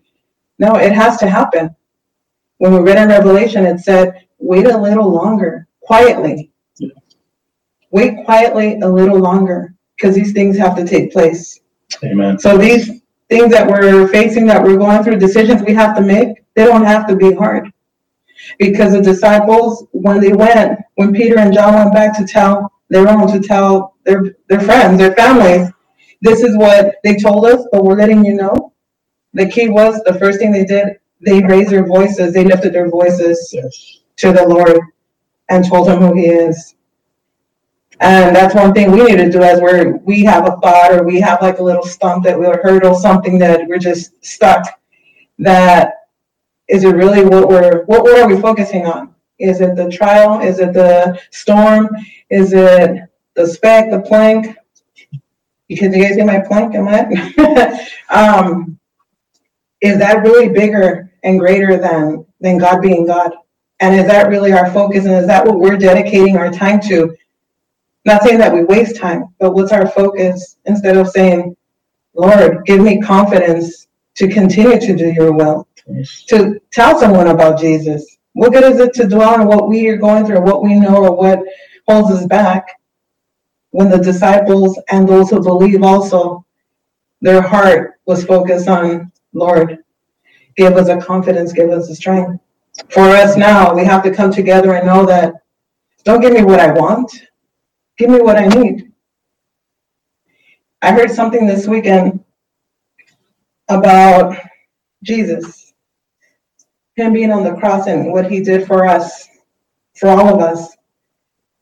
[0.59, 1.75] No, it has to happen.
[2.59, 6.51] When we read in Revelation, it said, wait a little longer, quietly.
[7.91, 11.61] Wait quietly a little longer, because these things have to take place.
[12.05, 12.39] Amen.
[12.39, 13.01] So these
[13.31, 16.85] things that we're facing, that we're going through, decisions we have to make, they don't
[16.85, 17.73] have to be hard.
[18.59, 23.09] Because the disciples, when they went, when Peter and John went back to tell their
[23.09, 25.69] own, to tell their, their friends, their families,
[26.21, 28.73] this is what they told us, but we're letting you know.
[29.35, 32.89] The key was the first thing they did, they raised their voices, they lifted their
[32.89, 34.01] voices Yes.
[34.17, 34.79] to the Lord
[35.49, 36.75] and told him who he is.
[38.01, 41.05] And that's one thing we need to do as we're, we have a thought or
[41.05, 44.81] we have like a little stump that we're hurdle, something that we're just stuck.
[45.41, 45.95] That
[46.69, 49.15] is it really what we're, what, what are we focusing on?
[49.39, 50.41] Is it the trial?
[50.41, 51.89] Is it the storm?
[52.31, 53.03] Is it
[53.35, 54.57] the speck, the plank?
[55.69, 57.89] Because you guys get my plank, am I?
[58.11, 58.79] um,
[59.81, 63.33] is that really bigger and greater than, than God being God?
[63.81, 65.05] And is that really our focus?
[65.05, 67.17] And is that what we're dedicating our time to?
[68.05, 71.57] Not saying that we waste time, but what's our focus instead of saying,
[72.15, 73.87] Lord, give me confidence
[74.17, 75.68] to continue to do your will,
[76.29, 78.19] to tell someone about Jesus.
[78.35, 81.05] What good is it to dwell on what we are going through, what we know,
[81.05, 81.41] or what
[81.89, 82.67] holds us back
[83.71, 86.45] when the disciples and those who believe also,
[87.21, 89.79] their heart was focused on, Lord,
[90.57, 92.41] give us a confidence, give us a strength
[92.91, 95.35] for us now, we have to come together and know that
[96.05, 97.27] don't give me what I want,
[97.99, 98.93] give me what I need.
[100.81, 102.25] I heard something this weekend
[103.69, 104.39] about
[105.03, 105.68] Jesus,
[106.99, 109.29] him being on the cross and what he did for us,
[109.95, 110.77] for all of us.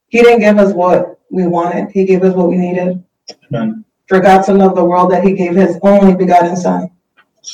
[0.08, 3.04] He didn't give us what we wanted, he gave us what we needed.
[3.52, 3.84] Amen.
[4.08, 6.90] For God to love the world that he gave his only begotten Son.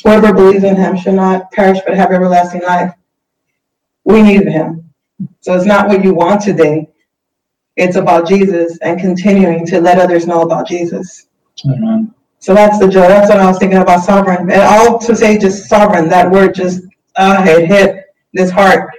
[0.03, 2.93] Whoever believes in him shall not perish but have everlasting life
[4.05, 4.89] we need him.
[5.41, 6.89] So it's not what you want today.
[7.75, 11.27] It's about Jesus and continuing to let others know about Jesus.
[11.65, 12.13] Amen.
[12.39, 13.07] So that's the joy.
[13.07, 14.51] That's what I was thinking about sovereign.
[14.51, 16.81] And all to say just sovereign, that word just
[17.15, 18.91] uh it hit this heart.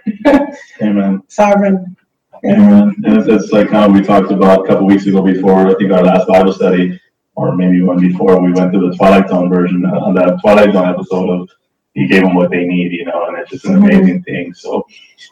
[0.82, 1.23] Amen.
[1.28, 1.97] sovereign.
[2.45, 2.95] Amen.
[3.05, 5.93] And it's, it's like how we talked about a couple weeks ago before, I think
[5.93, 7.01] our last Bible study,
[7.36, 10.73] or maybe one before, we went through the Twilight Zone version, uh, on that Twilight
[10.73, 11.49] Zone episode of
[11.95, 14.53] he gave them what they need, you know, and it's just an amazing thing.
[14.53, 14.86] So,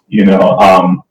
[0.09, 1.03] you know, um,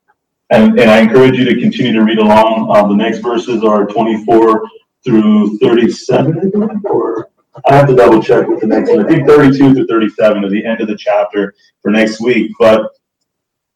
[0.49, 2.75] and, and I encourage you to continue to read along.
[2.75, 4.63] Uh, the next verses are 24
[5.03, 6.51] through 37,
[6.85, 7.29] or
[7.65, 9.05] I have to double check with the next one.
[9.05, 12.51] I think 32 through 37 is the end of the chapter for next week.
[12.57, 12.91] But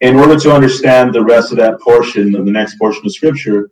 [0.02, 3.70] in order to understand the rest of that portion of the next portion of scripture,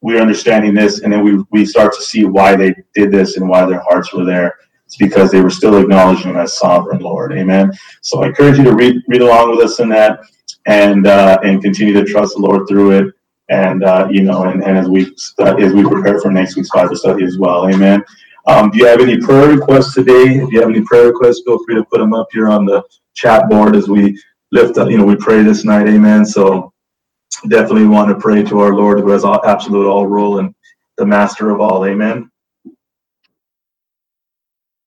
[0.00, 3.48] we're understanding this, and then we, we start to see why they did this and
[3.48, 4.56] why their hearts were there.
[4.86, 7.32] It's because they were still acknowledging him as sovereign Lord.
[7.32, 7.72] Amen.
[8.02, 10.20] So I encourage you to read read along with us in that
[10.66, 13.14] and uh, and continue to trust the Lord through it.
[13.48, 16.70] And uh, you know, and, and as we uh, as we prepare for next week's
[16.70, 17.68] Bible study as well.
[17.72, 18.04] Amen.
[18.46, 20.36] Um, do you have any prayer requests today?
[20.42, 22.82] If you have any prayer requests, feel free to put them up here on the
[23.14, 24.20] chat board as we
[24.52, 24.90] lift up.
[24.90, 25.88] You know, we pray this night.
[25.88, 26.26] Amen.
[26.26, 26.72] So
[27.48, 30.54] definitely want to pray to our Lord who has all, absolute all rule and
[30.98, 31.86] the master of all.
[31.86, 32.31] Amen.